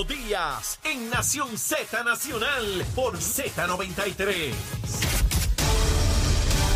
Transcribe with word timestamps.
Leo 0.00 0.04
Díaz 0.04 0.78
en 0.84 1.10
Nación 1.10 1.58
Z 1.58 2.04
Nacional 2.04 2.64
por 2.94 3.16
Z93. 3.16 4.52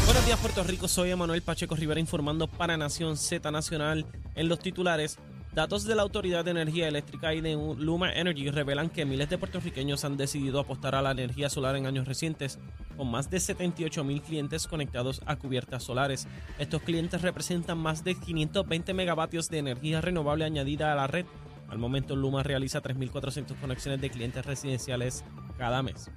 Buenos 0.04 0.26
días 0.26 0.38
Puerto 0.40 0.62
Rico, 0.64 0.88
soy 0.88 1.10
Emanuel 1.10 1.42
Pacheco 1.42 1.74
Rivera 1.74 2.00
informando 2.00 2.48
para 2.48 2.76
Nación 2.76 3.16
Z 3.16 3.50
Nacional. 3.50 4.06
En 4.34 4.48
los 4.48 4.58
titulares, 4.58 5.18
datos 5.54 5.84
de 5.84 5.94
la 5.94 6.02
Autoridad 6.02 6.44
de 6.44 6.50
Energía 6.50 6.88
Eléctrica 6.88 7.34
y 7.34 7.40
de 7.40 7.52
Luma 7.78 8.12
Energy 8.12 8.50
revelan 8.50 8.90
que 8.90 9.04
miles 9.04 9.30
de 9.30 9.38
puertorriqueños 9.38 10.04
han 10.04 10.16
decidido 10.16 10.60
apostar 10.60 10.94
a 10.94 11.02
la 11.02 11.12
energía 11.12 11.48
solar 11.48 11.76
en 11.76 11.86
años 11.86 12.06
recientes, 12.06 12.58
con 12.96 13.10
más 13.10 13.30
de 13.30 13.40
78 13.40 14.04
mil 14.04 14.20
clientes 14.22 14.66
conectados 14.66 15.22
a 15.26 15.36
cubiertas 15.36 15.84
solares. 15.84 16.26
Estos 16.58 16.82
clientes 16.82 17.22
representan 17.22 17.78
más 17.78 18.04
de 18.04 18.16
520 18.16 18.92
megavatios 18.92 19.48
de 19.48 19.58
energía 19.58 20.00
renovable 20.00 20.44
añadida 20.44 20.92
a 20.92 20.96
la 20.96 21.06
red. 21.06 21.26
Al 21.68 21.78
momento, 21.78 22.16
Luma 22.16 22.42
realiza 22.42 22.82
3.400 22.82 23.58
conexiones 23.60 24.00
de 24.00 24.10
clientes 24.10 24.44
residenciales 24.44 25.24
cada 25.58 25.82
mes. 25.82 26.10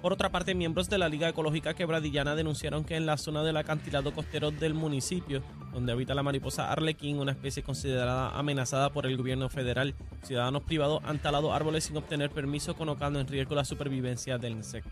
Por 0.00 0.14
otra 0.14 0.30
parte, 0.30 0.54
miembros 0.54 0.88
de 0.88 0.96
la 0.96 1.10
Liga 1.10 1.28
Ecológica 1.28 1.74
Quebradillana 1.74 2.34
denunciaron 2.34 2.84
que 2.84 2.96
en 2.96 3.04
la 3.04 3.18
zona 3.18 3.42
del 3.42 3.58
acantilado 3.58 4.14
costero 4.14 4.50
del 4.50 4.72
municipio, 4.72 5.42
donde 5.74 5.92
habita 5.92 6.14
la 6.14 6.22
mariposa 6.22 6.72
arlequín, 6.72 7.18
una 7.18 7.32
especie 7.32 7.62
considerada 7.62 8.30
amenazada 8.30 8.90
por 8.92 9.04
el 9.04 9.18
gobierno 9.18 9.50
federal, 9.50 9.94
ciudadanos 10.22 10.62
privados 10.62 11.02
han 11.04 11.18
talado 11.18 11.52
árboles 11.52 11.84
sin 11.84 11.98
obtener 11.98 12.30
permiso, 12.30 12.74
colocando 12.74 13.20
en 13.20 13.28
riesgo 13.28 13.54
la 13.54 13.66
supervivencia 13.66 14.38
del 14.38 14.54
insecto. 14.54 14.90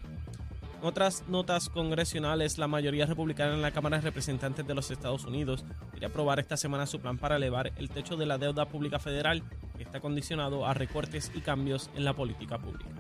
En 0.81 0.87
otras 0.87 1.25
notas 1.27 1.69
congresionales, 1.69 2.57
la 2.57 2.69
mayoría 2.69 3.05
republicana 3.05 3.55
en 3.55 3.63
la 3.63 3.73
Cámara 3.73 3.97
de 3.97 4.03
Representantes 4.03 4.65
de 4.65 4.75
los 4.75 4.93
Estados 4.93 5.25
Unidos 5.25 5.65
quiere 5.91 6.07
aprobar 6.07 6.39
esta 6.39 6.57
semana 6.57 6.87
su 6.87 7.01
plan 7.01 7.19
para 7.19 7.37
elevar 7.37 7.73
el 7.77 7.91
techo 7.91 8.17
de 8.17 8.27
la 8.27 8.39
deuda 8.39 8.69
pública 8.69 9.01
federal, 9.01 9.43
que 9.77 9.83
está 9.83 9.99
condicionado 10.01 10.67
a 10.67 10.75
recortes 10.75 11.33
y 11.35 11.41
cambios 11.41 11.91
en 11.97 12.05
la 12.05 12.15
política 12.15 12.59
pública. 12.59 12.91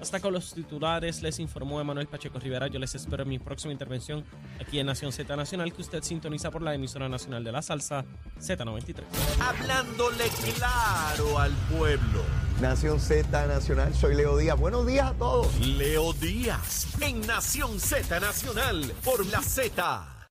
Hasta 0.00 0.20
con 0.20 0.32
los 0.32 0.54
titulares 0.54 1.22
les 1.22 1.38
informó 1.38 1.80
Emanuel 1.80 2.06
Pacheco 2.06 2.38
Rivera. 2.38 2.68
Yo 2.68 2.78
les 2.78 2.94
espero 2.94 3.24
en 3.24 3.28
mi 3.28 3.38
próxima 3.38 3.72
intervención 3.72 4.24
aquí 4.58 4.78
en 4.78 4.86
Nación 4.86 5.12
Z 5.12 5.36
Nacional, 5.36 5.72
que 5.72 5.82
usted 5.82 6.02
sintoniza 6.02 6.50
por 6.50 6.62
la 6.62 6.74
emisora 6.74 7.10
nacional 7.10 7.44
de 7.44 7.52
la 7.52 7.60
salsa 7.60 8.06
Z93. 8.38 9.02
Hablándole 9.40 10.24
claro 10.56 11.38
al 11.38 11.52
pueblo. 11.76 12.47
Nación 12.60 12.98
Z 12.98 13.46
Nacional, 13.46 13.94
soy 13.94 14.16
Leo 14.16 14.36
Díaz. 14.36 14.58
Buenos 14.58 14.84
días 14.84 15.12
a 15.12 15.14
todos. 15.14 15.60
Leo 15.60 16.12
Díaz 16.14 16.88
en 17.00 17.20
Nación 17.20 17.78
Z 17.78 18.18
Nacional 18.18 18.92
por 19.04 19.24
la 19.26 19.40
Z. 19.42 20.28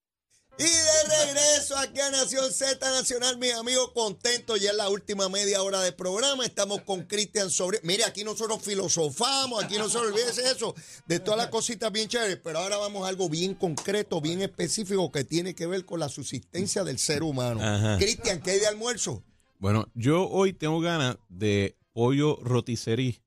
Y 0.60 0.64
de 0.64 1.26
regreso 1.26 1.78
aquí 1.78 2.02
a 2.02 2.12
Nación 2.12 2.52
Z 2.52 2.90
Nacional, 2.90 3.38
mis 3.38 3.54
amigos, 3.54 3.92
contentos. 3.94 4.60
Ya 4.60 4.72
es 4.72 4.76
la 4.76 4.90
última 4.90 5.30
media 5.30 5.64
hora 5.64 5.80
del 5.82 5.94
programa. 5.96 6.46
Estamos 6.46 6.82
con 6.82 7.04
Cristian 7.04 7.50
sobre. 7.50 7.80
Mire, 7.84 8.04
aquí 8.04 8.26
nosotros 8.26 8.62
filosofamos, 8.62 9.64
aquí 9.64 9.78
no 9.78 9.88
se 9.88 9.98
olvide 9.98 10.30
eso, 10.52 10.76
de 11.06 11.22
todas 11.22 11.38
las 11.38 11.48
cositas 11.48 11.94
bien 11.94 12.10
chéveres. 12.10 12.42
Pero 12.44 12.60
ahora 12.60 12.76
vamos 12.76 13.06
a 13.06 13.08
algo 13.08 13.30
bien 13.30 13.56
concreto, 13.56 14.20
bien 14.20 14.42
específico 14.42 15.14
que 15.14 15.24
tiene 15.24 15.56
que 15.56 15.66
ver 15.66 15.86
con 15.86 16.02
la 16.02 16.10
subsistencia 16.10 16.84
del 16.84 17.00
ser 17.00 17.24
humano. 17.24 17.62
Cristian, 17.98 18.42
¿qué 18.42 18.52
hay 18.52 18.60
de 18.60 18.68
almuerzo? 18.68 19.24
Bueno, 19.60 19.90
yo 19.96 20.28
hoy 20.28 20.54
tengo 20.54 20.82
ganas 20.82 21.18
de 21.30 21.77
pollo 21.98 22.38
rotisserie 22.44 23.24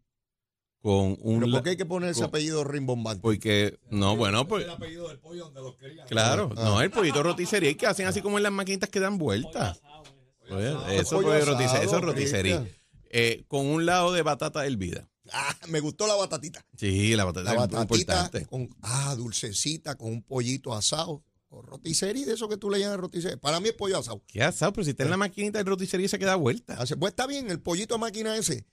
con 0.81 1.19
un... 1.23 1.41
¿Pero 1.41 1.51
por 1.51 1.63
qué 1.65 1.71
hay 1.71 1.77
que 1.77 1.87
poner 1.87 2.11
ese 2.11 2.23
apellido 2.23 2.63
rimbombante? 2.63 3.21
Porque, 3.21 3.81
no, 3.91 4.15
bueno, 4.17 4.47
pues... 4.47 4.63
El 4.63 4.71
apellido 4.71 5.09
del 5.09 5.19
pollo 5.19 5.47
donde 5.47 5.61
los 5.61 5.75
querían. 5.75 6.07
Claro, 6.07 6.53
ah. 6.57 6.63
no, 6.63 6.81
el 6.81 6.93
pollito 6.93 7.21
roticería 7.21 7.77
que 7.77 7.89
hacen 7.89 8.07
así 8.07 8.23
como 8.23 8.37
en 8.37 8.45
las 8.45 8.53
maquinitas 8.53 8.89
que 8.89 9.01
dan 9.01 9.19
vueltas. 9.19 9.81
Pues, 10.49 10.73
eso, 10.93 11.17
pollo 11.17 11.45
roticería, 11.45 11.83
eso 11.83 11.97
es 11.97 12.03
roticería. 12.03 12.65
Eh, 13.11 13.43
con 13.49 13.67
un 13.67 13.87
lado 13.87 14.13
de 14.13 14.23
batata 14.23 14.65
hervida. 14.65 15.09
Ah, 15.33 15.57
me 15.67 15.81
gustó 15.81 16.07
la 16.07 16.15
batatita. 16.15 16.65
Sí, 16.77 17.17
la 17.17 17.25
batatita. 17.25 17.55
La 17.55 17.61
batatita 17.67 18.31
con, 18.49 18.69
ah, 18.83 19.17
dulcecita, 19.17 19.97
con 19.97 20.13
un 20.13 20.23
pollito 20.23 20.75
asado. 20.75 21.25
O 21.53 21.79
de 21.83 22.33
eso 22.33 22.49
que 22.49 22.57
tú 22.57 22.71
le 22.71 22.79
llamas 22.79 22.99
roticería. 22.99 23.37
Para 23.37 23.59
mí 23.59 23.69
es 23.69 23.75
pollo 23.75 23.99
asado. 23.99 24.23
¿Qué 24.29 24.43
asado? 24.43 24.73
Pero 24.73 24.85
si 24.85 24.91
está 24.91 25.03
en 25.03 25.11
la 25.11 25.17
maquinita 25.17 25.59
de 25.59 25.65
roticería 25.65 26.09
se 26.09 26.19
queda 26.19 26.37
vuelta. 26.37 26.77
Pues 26.77 27.11
está 27.11 27.27
bien, 27.27 27.51
el 27.51 27.61
pollito 27.61 27.97
a 27.97 27.99
máquina 27.99 28.37
ese 28.37 28.65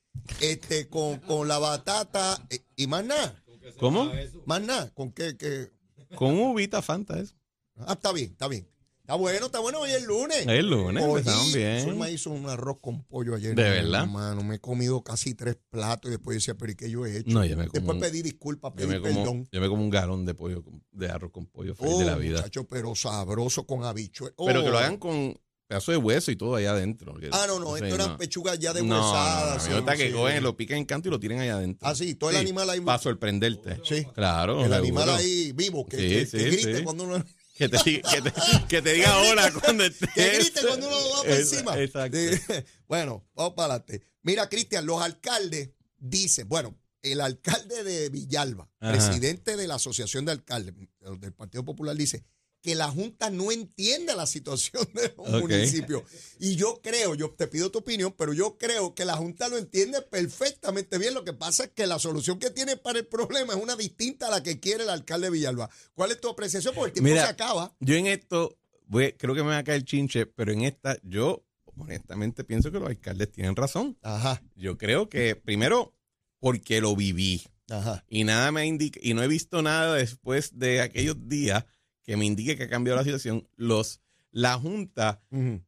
este, 0.41 0.87
con, 0.87 1.19
con 1.19 1.47
la 1.47 1.57
batata 1.57 2.45
eh, 2.49 2.59
y 2.75 2.87
más 2.87 3.03
nada. 3.03 3.43
¿Cómo? 3.79 4.11
Más 4.45 4.61
nada. 4.61 4.91
¿Con 4.93 5.11
qué? 5.11 5.35
qué? 5.37 5.71
Con 6.15 6.39
uvita 6.39 6.81
Fanta 6.81 7.19
eso. 7.19 7.35
Ah, 7.77 7.93
está 7.93 8.11
bien, 8.11 8.31
está 8.31 8.47
bien. 8.47 8.67
Está 9.07 9.15
bueno, 9.15 9.45
está 9.45 9.59
bueno 9.59 9.79
hoy 9.79 9.91
el 9.91 10.03
lunes. 10.03 10.45
El 10.47 10.69
lunes, 10.69 11.01
empezamos 11.01 11.53
bien. 11.53 11.97
me 11.97 12.11
hizo 12.11 12.29
un 12.29 12.49
arroz 12.49 12.79
con 12.81 13.03
pollo 13.03 13.35
ayer. 13.35 13.55
¿De 13.55 13.63
verdad? 13.63 14.01
Hermano, 14.01 14.43
me 14.43 14.55
he 14.55 14.59
comido 14.59 15.01
casi 15.01 15.33
tres 15.33 15.55
platos 15.69 16.09
y 16.09 16.11
después 16.11 16.35
decía, 16.35 16.55
pero 16.55 16.73
¿y 16.73 16.75
qué 16.75 16.89
yo 16.89 17.05
he 17.05 17.19
hecho? 17.19 17.29
No, 17.29 17.45
yo 17.45 17.55
me 17.55 17.63
después 17.63 17.85
como 17.85 18.01
pedí 18.01 18.21
disculpas, 18.21 18.73
pedí 18.73 18.83
yo 18.83 18.89
me 18.89 18.99
perdón. 18.99 19.47
Yo 19.49 19.61
me 19.61 19.69
como 19.69 19.81
un 19.81 19.89
galón 19.89 20.25
de 20.25 20.33
pollo, 20.33 20.61
de 20.91 21.09
arroz 21.09 21.31
con 21.31 21.45
pollo 21.45 21.73
feliz 21.73 21.99
de 21.99 22.03
la 22.03 22.17
vida. 22.17 22.39
Muchacho, 22.39 22.67
pero 22.67 22.95
sabroso 22.95 23.65
con 23.65 23.85
habichuelas. 23.85 24.35
Pero 24.45 24.61
que 24.61 24.69
lo 24.71 24.75
oh. 24.75 24.79
hagan 24.79 24.97
con 24.97 25.39
pedazo 25.67 25.93
de 25.93 25.97
hueso 25.99 26.29
y 26.29 26.35
todo 26.35 26.55
allá 26.55 26.71
adentro. 26.71 27.15
Ah, 27.31 27.45
no, 27.47 27.59
no, 27.61 27.77
esto 27.77 27.95
eran 27.95 28.17
pechugas 28.17 28.59
ya 28.59 28.73
deshuesadas. 28.73 29.69
No, 29.69 29.75
no, 29.79 29.85
no. 29.89 29.97
que 29.97 30.11
cogen, 30.11 30.43
lo 30.43 30.57
pican 30.57 30.79
en 30.79 30.85
canto 30.85 31.07
y 31.07 31.11
lo 31.11 31.19
tiran 31.21 31.39
allá 31.39 31.55
adentro. 31.55 31.87
Ah, 31.87 31.95
sí, 31.95 32.15
todo 32.15 32.31
el 32.31 32.35
animal 32.35 32.69
ahí. 32.69 32.81
Para 32.81 32.99
sorprenderte. 32.99 33.79
Sí. 33.85 34.05
Claro. 34.13 34.65
El 34.65 34.73
animal 34.73 35.09
ahí 35.11 35.53
vivo, 35.53 35.85
que, 35.85 35.95
que, 35.95 36.27
que 36.27 36.49
grite 36.51 36.83
cuando 36.83 37.05
uno. 37.05 37.23
Que 37.57 37.69
te, 37.69 37.77
que 37.83 38.21
te, 38.21 38.33
que 38.67 38.81
te 38.81 38.93
diga 38.93 39.17
hola 39.17 39.51
cuando 39.51 39.83
esté. 39.83 40.07
Que 40.13 40.29
grite 40.35 40.61
cuando 40.65 40.87
uno 40.87 40.97
va 41.15 41.23
por 41.23 41.31
encima. 41.31 41.79
Exacto. 41.79 42.17
Bueno, 42.87 43.27
vamos 43.35 43.53
para 43.53 43.73
adelante. 43.73 44.01
Mira, 44.21 44.47
Cristian, 44.47 44.85
los 44.85 45.01
alcaldes 45.01 45.71
dicen, 45.97 46.47
bueno, 46.47 46.77
el 47.01 47.19
alcalde 47.21 47.83
de 47.83 48.09
Villalba, 48.09 48.69
presidente 48.79 49.57
de 49.57 49.67
la 49.67 49.75
Asociación 49.75 50.25
de 50.25 50.33
Alcaldes 50.33 50.73
del 51.19 51.33
Partido 51.33 51.65
Popular, 51.65 51.95
dice 51.95 52.23
que 52.67 52.75
la 52.75 52.91
Junta 52.91 53.29
no 53.29 53.53
entiende 53.53 54.13
la 54.13 54.25
situación 54.25 54.85
de 54.93 55.13
los 55.15 55.41
municipios. 55.41 56.03
Y 56.37 56.57
yo 56.57 56.81
creo, 56.83 57.15
yo 57.15 57.29
te 57.29 57.47
pido 57.47 57.71
tu 57.71 57.79
opinión, 57.79 58.13
pero 58.17 58.33
yo 58.33 58.57
creo 58.57 58.93
que 58.93 59.05
la 59.05 59.15
Junta 59.15 59.47
lo 59.47 59.57
entiende 59.57 60.01
perfectamente 60.01 60.97
bien. 60.97 61.13
Lo 61.13 61.23
que 61.23 61.31
pasa 61.31 61.63
es 61.63 61.69
que 61.69 61.87
la 61.87 61.97
solución 61.97 62.39
que 62.39 62.49
tiene 62.49 62.75
para 62.75 62.99
el 62.99 63.07
problema 63.07 63.53
es 63.53 63.63
una 63.63 63.77
distinta 63.77 64.27
a 64.27 64.31
la 64.31 64.43
que 64.43 64.59
quiere 64.59 64.83
el 64.83 64.89
alcalde 64.89 65.27
de 65.27 65.31
Villalba. 65.31 65.69
¿Cuál 65.93 66.11
es 66.11 66.19
tu 66.19 66.27
apreciación? 66.27 66.75
Porque 66.75 66.99
el 66.99 67.05
tiempo 67.05 67.21
se 67.21 67.29
acaba. 67.29 67.73
Yo 67.79 67.95
en 67.95 68.07
esto, 68.07 68.59
voy, 68.87 69.13
creo 69.13 69.33
que 69.33 69.43
me 69.43 69.51
va 69.51 69.59
a 69.59 69.63
caer 69.63 69.85
chinche, 69.85 70.25
pero 70.25 70.51
en 70.51 70.63
esta, 70.63 70.97
yo 71.03 71.45
honestamente 71.77 72.43
pienso 72.43 72.69
que 72.69 72.79
los 72.79 72.89
alcaldes 72.89 73.31
tienen 73.31 73.55
razón. 73.55 73.97
Ajá. 74.01 74.43
Yo 74.57 74.77
creo 74.77 75.07
que, 75.07 75.37
primero, 75.37 75.95
porque 76.41 76.81
lo 76.81 76.97
viví. 76.97 77.43
Ajá. 77.69 78.03
Y 78.09 78.25
nada 78.25 78.51
me 78.51 78.65
indica, 78.65 78.99
y 79.01 79.13
no 79.13 79.23
he 79.23 79.27
visto 79.29 79.61
nada 79.61 79.95
después 79.95 80.59
de 80.59 80.81
aquellos 80.81 81.29
días 81.29 81.63
que 82.07 82.15
me 82.15 82.25
indique 82.25 82.55
que 82.55 82.63
ha 82.63 82.69
cambiado 82.69 82.97
la 82.97 83.03
situación, 83.03 83.45
los, 83.57 83.99
la 84.31 84.57
Junta 84.57 85.21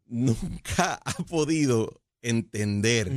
nunca 0.05 0.93
ha 1.05 1.13
podido 1.25 2.01
entender 2.21 3.11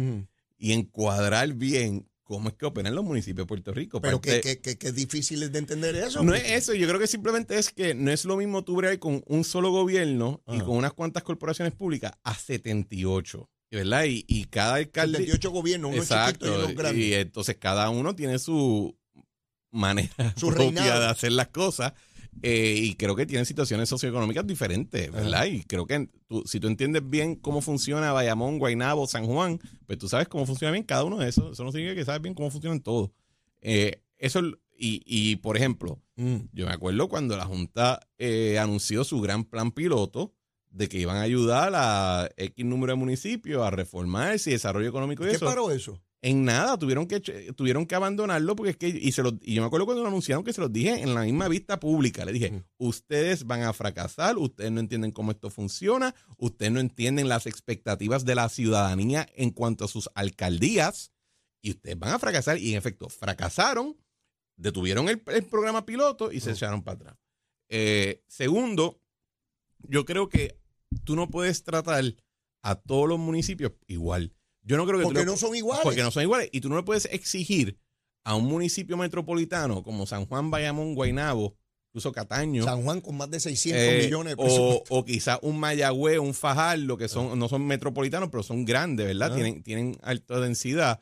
y 0.59 0.73
encuadrar 0.73 1.55
bien 1.55 2.09
cómo 2.25 2.49
es 2.49 2.57
que 2.57 2.67
operan 2.67 2.97
los 2.97 3.05
municipios 3.05 3.45
de 3.45 3.49
Puerto 3.49 3.73
Rico. 3.73 4.01
Pero 4.01 4.21
que, 4.21 4.41
que, 4.41 4.93
difícil 4.93 5.45
es 5.45 5.53
de 5.53 5.61
entender 5.61 5.95
eso. 5.95 6.25
No 6.25 6.35
es 6.35 6.51
eso, 6.51 6.75
yo 6.75 6.89
creo 6.89 6.99
que 6.99 7.07
simplemente 7.07 7.57
es 7.57 7.71
que 7.71 7.95
no 7.95 8.11
es 8.11 8.25
lo 8.25 8.37
mismo 8.37 8.65
tú 8.65 8.75
bregar 8.75 8.99
con 8.99 9.23
un 9.29 9.45
solo 9.45 9.71
gobierno 9.71 10.43
y 10.49 10.59
con 10.59 10.77
unas 10.77 10.93
cuantas 10.93 11.23
corporaciones 11.23 11.75
públicas 11.75 12.13
a 12.25 12.35
78. 12.35 13.49
¿Verdad? 13.71 14.05
Y, 14.05 14.25
y 14.29 14.45
cada 14.47 14.75
alcalde. 14.75 15.19
78 15.19 15.51
gobiernos, 15.51 15.93
uno 15.93 16.03
exacto, 16.03 16.71
y, 16.93 17.05
y 17.05 17.15
entonces 17.15 17.57
cada 17.59 17.89
uno 17.89 18.15
tiene 18.15 18.39
su 18.39 18.95
manera 19.71 20.35
su 20.37 20.49
propia 20.49 20.99
de 20.99 21.07
hacer 21.07 21.33
las 21.33 21.49
cosas. 21.49 21.95
Eh, 22.41 22.75
y 22.77 22.95
creo 22.95 23.15
que 23.15 23.27
tienen 23.27 23.47
situaciones 23.47 23.89
socioeconómicas 23.89 24.47
diferentes, 24.47 25.13
¿verdad? 25.13 25.45
Y 25.45 25.63
creo 25.65 25.87
que 25.87 26.09
si 26.47 26.59
tú 26.61 26.67
entiendes 26.67 27.09
bien 27.09 27.37
cómo 27.37 27.61
funciona 27.61 28.13
Bayamón, 28.13 28.59
Guaynabo, 28.59 29.07
San 29.07 29.27
Juan, 29.27 29.61
pues 29.87 29.99
tú 29.99 30.09
sabes 30.09 30.29
cómo 30.29 30.47
funciona 30.47 30.73
bien 30.73 30.85
cada 30.85 31.05
uno 31.05 31.19
de 31.19 31.29
esos. 31.29 31.53
Eso 31.53 31.65
no 31.65 31.71
significa 31.71 31.95
que 31.95 32.05
sabes 32.05 32.23
bien 32.23 32.35
cómo 32.35 32.51
funcionan 32.51 32.81
todos. 32.81 33.11
Eh, 33.61 34.03
eso, 34.19 34.41
y, 34.77 35.03
y, 35.07 35.37
por 35.37 35.57
ejemplo, 35.57 36.01
mm. 36.17 36.37
yo 36.53 36.67
me 36.67 36.73
acuerdo 36.73 37.09
cuando 37.09 37.37
la 37.37 37.45
Junta 37.45 38.01
eh, 38.19 38.59
anunció 38.59 39.05
su 39.05 39.21
gran 39.21 39.45
plan 39.45 39.71
piloto 39.71 40.35
de 40.71 40.89
que 40.89 40.99
iban 40.99 41.19
a 41.19 41.23
ayudar 41.23 41.73
a 41.77 42.31
X 42.37 42.65
número 42.65 42.95
de 42.95 42.99
municipios 42.99 43.63
a 43.63 43.71
reformarse 43.71 44.51
y 44.51 44.55
desarrollo 44.55 44.89
económico 44.89 45.25
y 45.25 45.29
¿Qué 45.29 45.35
eso. 45.35 45.47
paró 45.47 45.71
eso? 45.71 46.01
En 46.25 46.45
nada, 46.45 46.79
tuvieron 46.79 47.09
que, 47.09 47.21
tuvieron 47.57 47.85
que 47.85 47.97
abandonarlo 47.97 48.55
porque 48.55 48.71
es 48.71 48.77
que, 48.77 48.89
y, 48.89 49.11
se 49.11 49.23
y 49.41 49.55
yo 49.55 49.63
me 49.63 49.67
acuerdo 49.67 49.87
cuando 49.87 50.05
lo 50.05 50.09
anunciaron 50.09 50.45
que 50.45 50.53
se 50.53 50.61
los 50.61 50.73
dije 50.73 51.03
en 51.03 51.15
la 51.15 51.23
misma 51.23 51.49
vista 51.49 51.81
pública, 51.81 52.25
le 52.25 52.33
dije, 52.33 52.63
ustedes 52.79 53.45
van 53.45 53.63
a 53.63 53.73
fracasar, 53.73 54.39
ustedes 54.39 54.71
no 54.71 54.79
entienden 54.79 55.11
cómo 55.11 55.33
esto 55.33 55.51
funciona, 55.51 56.15
ustedes 56.37 56.71
no 56.71 56.79
entienden 56.79 57.29
las 57.29 57.47
expectativas 57.47 58.25
de 58.25 58.37
la 58.37 58.49
ciudadanía 58.49 59.29
en 59.35 59.51
cuanto 59.51 59.85
a 59.85 59.89
sus 59.89 60.09
alcaldías, 60.15 61.13
y 61.61 61.71
ustedes 61.71 61.99
van 61.99 62.13
a 62.13 62.21
fracasar, 62.21 62.57
y 62.57 62.71
en 62.71 62.79
efecto, 62.79 63.09
fracasaron, 63.09 63.97
detuvieron 64.57 65.09
el, 65.09 65.19
programa 65.19 65.85
piloto 65.85 66.31
y 66.31 66.39
se 66.39 66.53
echaron 66.53 66.85
para 66.85 66.95
atrás. 66.95 67.17
Eh, 67.69 68.23
segundo, 68.29 69.01
yo 69.89 70.05
creo 70.05 70.29
que 70.29 70.57
tú 71.03 71.17
no 71.17 71.31
puedes 71.31 71.65
tratar 71.65 72.05
a 72.63 72.75
todos 72.77 73.09
los 73.09 73.19
municipios 73.19 73.73
igual 73.89 74.33
Yo 74.63 74.77
no 74.77 74.87
creo 74.87 74.99
que 74.99 75.05
porque 75.05 75.25
no 75.25 75.37
son 75.37 75.55
iguales. 75.55 75.83
Porque 75.83 76.03
no 76.03 76.11
son 76.11 76.23
iguales. 76.23 76.49
Y 76.53 76.61
tú 76.61 76.69
no 76.69 76.77
le 76.77 76.83
puedes 76.83 77.07
exigir 77.07 77.79
a 78.25 78.37
un 78.37 78.45
municipio 78.45 78.97
metropolitano 78.97 79.83
como 79.83 80.07
San 80.07 80.27
Juan, 80.27 80.51
Bayamón, 80.51 80.95
Guaynabo, 80.95 81.57
incluso 81.91 82.13
Cataño. 82.13 82.65
San 82.65 82.83
Juan 82.83 83.01
con 83.01 83.17
más 83.17 83.31
de 83.31 83.41
600 83.41 83.83
eh, 83.83 84.03
millones 84.05 84.37
de 84.37 84.43
pesos. 84.43 84.61
O, 84.61 84.85
o 84.89 85.05
quizás 85.05 85.39
un 85.43 85.59
Mayagüez, 85.59 86.19
un 86.19 86.35
Fajardo, 86.35 86.97
que 86.97 87.09
son, 87.09 87.39
no 87.39 87.49
son 87.49 87.67
metropolitanos, 87.67 88.29
pero 88.31 88.43
son 88.43 88.65
grandes, 88.65 89.07
¿verdad? 89.07 89.35
Tienen, 89.35 89.63
tienen 89.63 89.99
alta 90.03 90.41
densidad. 90.41 91.01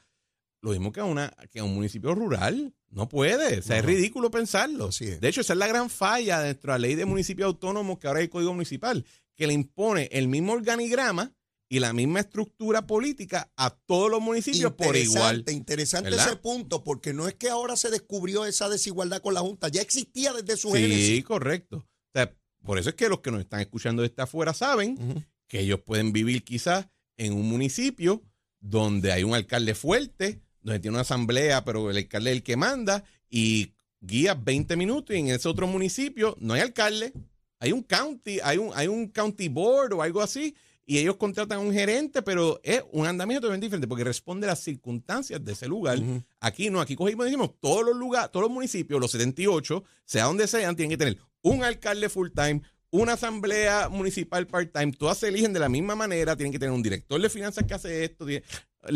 Lo 0.62 0.70
mismo 0.70 0.92
que 0.92 1.00
a, 1.00 1.04
una, 1.04 1.34
que 1.50 1.60
a 1.60 1.64
un 1.64 1.74
municipio 1.74 2.14
rural. 2.14 2.74
No 2.90 3.08
puede. 3.08 3.60
O 3.60 3.62
sea, 3.62 3.78
es 3.78 3.84
ridículo 3.84 4.32
pensarlo. 4.32 4.88
De 4.88 5.28
hecho, 5.28 5.42
esa 5.42 5.52
es 5.52 5.58
la 5.58 5.68
gran 5.68 5.90
falla 5.90 6.40
dentro 6.40 6.72
de 6.72 6.78
la 6.78 6.86
ley 6.86 6.96
de 6.96 7.04
municipios 7.04 7.46
autónomos 7.46 7.98
que 7.98 8.08
ahora 8.08 8.18
hay 8.18 8.24
el 8.24 8.30
Código 8.30 8.52
Municipal, 8.52 9.06
que 9.36 9.46
le 9.46 9.52
impone 9.52 10.08
el 10.10 10.26
mismo 10.26 10.52
organigrama 10.52 11.32
y 11.72 11.78
la 11.78 11.92
misma 11.92 12.18
estructura 12.18 12.84
política 12.84 13.52
a 13.56 13.70
todos 13.70 14.10
los 14.10 14.20
municipios 14.20 14.72
por 14.72 14.96
igual. 14.96 15.44
Interesante 15.48 16.10
ese 16.10 16.34
punto, 16.34 16.82
porque 16.82 17.14
no 17.14 17.28
es 17.28 17.34
que 17.34 17.48
ahora 17.48 17.76
se 17.76 17.90
descubrió 17.90 18.44
esa 18.44 18.68
desigualdad 18.68 19.22
con 19.22 19.34
la 19.34 19.40
Junta, 19.40 19.68
ya 19.68 19.80
existía 19.80 20.32
desde 20.32 20.56
su 20.56 20.72
Sí, 20.72 21.22
correcto. 21.22 21.76
O 21.76 22.10
sea, 22.12 22.34
por 22.64 22.78
eso 22.78 22.90
es 22.90 22.96
que 22.96 23.08
los 23.08 23.20
que 23.20 23.30
nos 23.30 23.40
están 23.40 23.60
escuchando 23.60 24.02
desde 24.02 24.20
afuera 24.20 24.52
saben 24.52 25.24
que 25.46 25.60
ellos 25.60 25.80
pueden 25.80 26.12
vivir 26.12 26.42
quizás 26.42 26.88
en 27.16 27.34
un 27.34 27.48
municipio 27.48 28.20
donde 28.58 29.12
hay 29.12 29.22
un 29.22 29.34
alcalde 29.34 29.76
fuerte, 29.76 30.40
donde 30.62 30.80
tiene 30.80 30.96
una 30.96 31.02
asamblea, 31.02 31.64
pero 31.64 31.88
el 31.88 31.96
alcalde 31.96 32.30
es 32.30 32.36
el 32.38 32.42
que 32.42 32.56
manda 32.56 33.04
y 33.30 33.74
guía 34.00 34.34
20 34.34 34.74
minutos 34.76 35.14
y 35.14 35.20
en 35.20 35.28
ese 35.28 35.48
otro 35.48 35.68
municipio 35.68 36.36
no 36.40 36.54
hay 36.54 36.62
alcalde, 36.62 37.12
hay 37.60 37.70
un 37.70 37.84
county, 37.84 38.40
hay 38.42 38.58
un, 38.58 38.72
hay 38.74 38.88
un 38.88 39.06
county 39.06 39.48
board 39.48 39.92
o 39.92 40.02
algo 40.02 40.20
así 40.20 40.56
y 40.90 40.98
ellos 40.98 41.18
contratan 41.18 41.58
a 41.58 41.60
un 41.60 41.72
gerente, 41.72 42.20
pero 42.20 42.58
es 42.64 42.82
un 42.90 43.06
andamiento 43.06 43.42
totalmente 43.42 43.66
diferente 43.66 43.86
porque 43.86 44.02
responde 44.02 44.48
a 44.48 44.50
las 44.50 44.58
circunstancias 44.58 45.44
de 45.44 45.52
ese 45.52 45.68
lugar. 45.68 46.00
Aquí 46.40 46.68
no, 46.68 46.80
aquí 46.80 46.96
cogimos 46.96 47.26
y 47.26 47.28
decimos, 47.28 47.52
todos 47.60 47.84
los 47.84 47.94
lugares, 47.94 48.32
todos 48.32 48.46
los 48.46 48.52
municipios, 48.52 49.00
los 49.00 49.12
78, 49.12 49.84
sea 50.04 50.24
donde 50.24 50.48
sean, 50.48 50.74
tienen 50.74 50.90
que 50.90 50.96
tener 50.96 51.16
un 51.42 51.62
alcalde 51.62 52.08
full 52.08 52.30
time, 52.34 52.60
una 52.90 53.12
asamblea 53.12 53.88
municipal 53.88 54.48
part-time, 54.48 54.90
todas 54.90 55.18
se 55.18 55.28
eligen 55.28 55.52
de 55.52 55.60
la 55.60 55.68
misma 55.68 55.94
manera, 55.94 56.34
tienen 56.34 56.50
que 56.50 56.58
tener 56.58 56.74
un 56.74 56.82
director 56.82 57.22
de 57.22 57.30
finanzas 57.30 57.66
que 57.66 57.74
hace 57.74 58.02
esto. 58.02 58.26
Le 58.26 58.42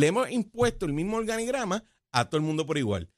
hemos 0.04 0.28
impuesto 0.32 0.86
el 0.86 0.94
mismo 0.94 1.18
organigrama 1.18 1.84
a 2.10 2.24
todo 2.24 2.38
el 2.38 2.42
mundo 2.42 2.66
por 2.66 2.76
igual. 2.76 3.08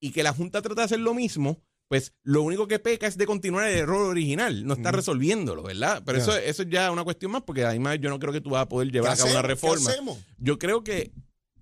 Y 0.00 0.10
que 0.10 0.24
la 0.24 0.32
Junta 0.32 0.60
trata 0.60 0.80
de 0.80 0.86
hacer 0.86 0.98
lo 0.98 1.14
mismo, 1.14 1.62
pues 1.88 2.12
lo 2.22 2.42
único 2.42 2.66
que 2.66 2.78
peca 2.78 3.06
es 3.06 3.16
de 3.16 3.26
continuar 3.26 3.68
el 3.68 3.78
error 3.78 4.06
original, 4.06 4.66
no 4.66 4.74
está 4.74 4.90
resolviéndolo, 4.90 5.62
¿verdad? 5.62 6.02
Pero 6.04 6.18
eso, 6.18 6.36
eso 6.36 6.62
es 6.62 6.68
ya 6.70 6.90
una 6.90 7.04
cuestión 7.04 7.32
más, 7.32 7.42
porque 7.42 7.64
además 7.64 7.98
yo 8.00 8.10
no 8.10 8.18
creo 8.18 8.32
que 8.32 8.40
tú 8.40 8.50
vas 8.50 8.62
a 8.62 8.68
poder 8.68 8.90
llevar 8.90 9.12
a 9.12 9.16
cabo 9.16 9.30
una 9.30 9.42
reforma. 9.42 9.90
Yo 10.38 10.58
creo 10.58 10.82
que 10.82 11.12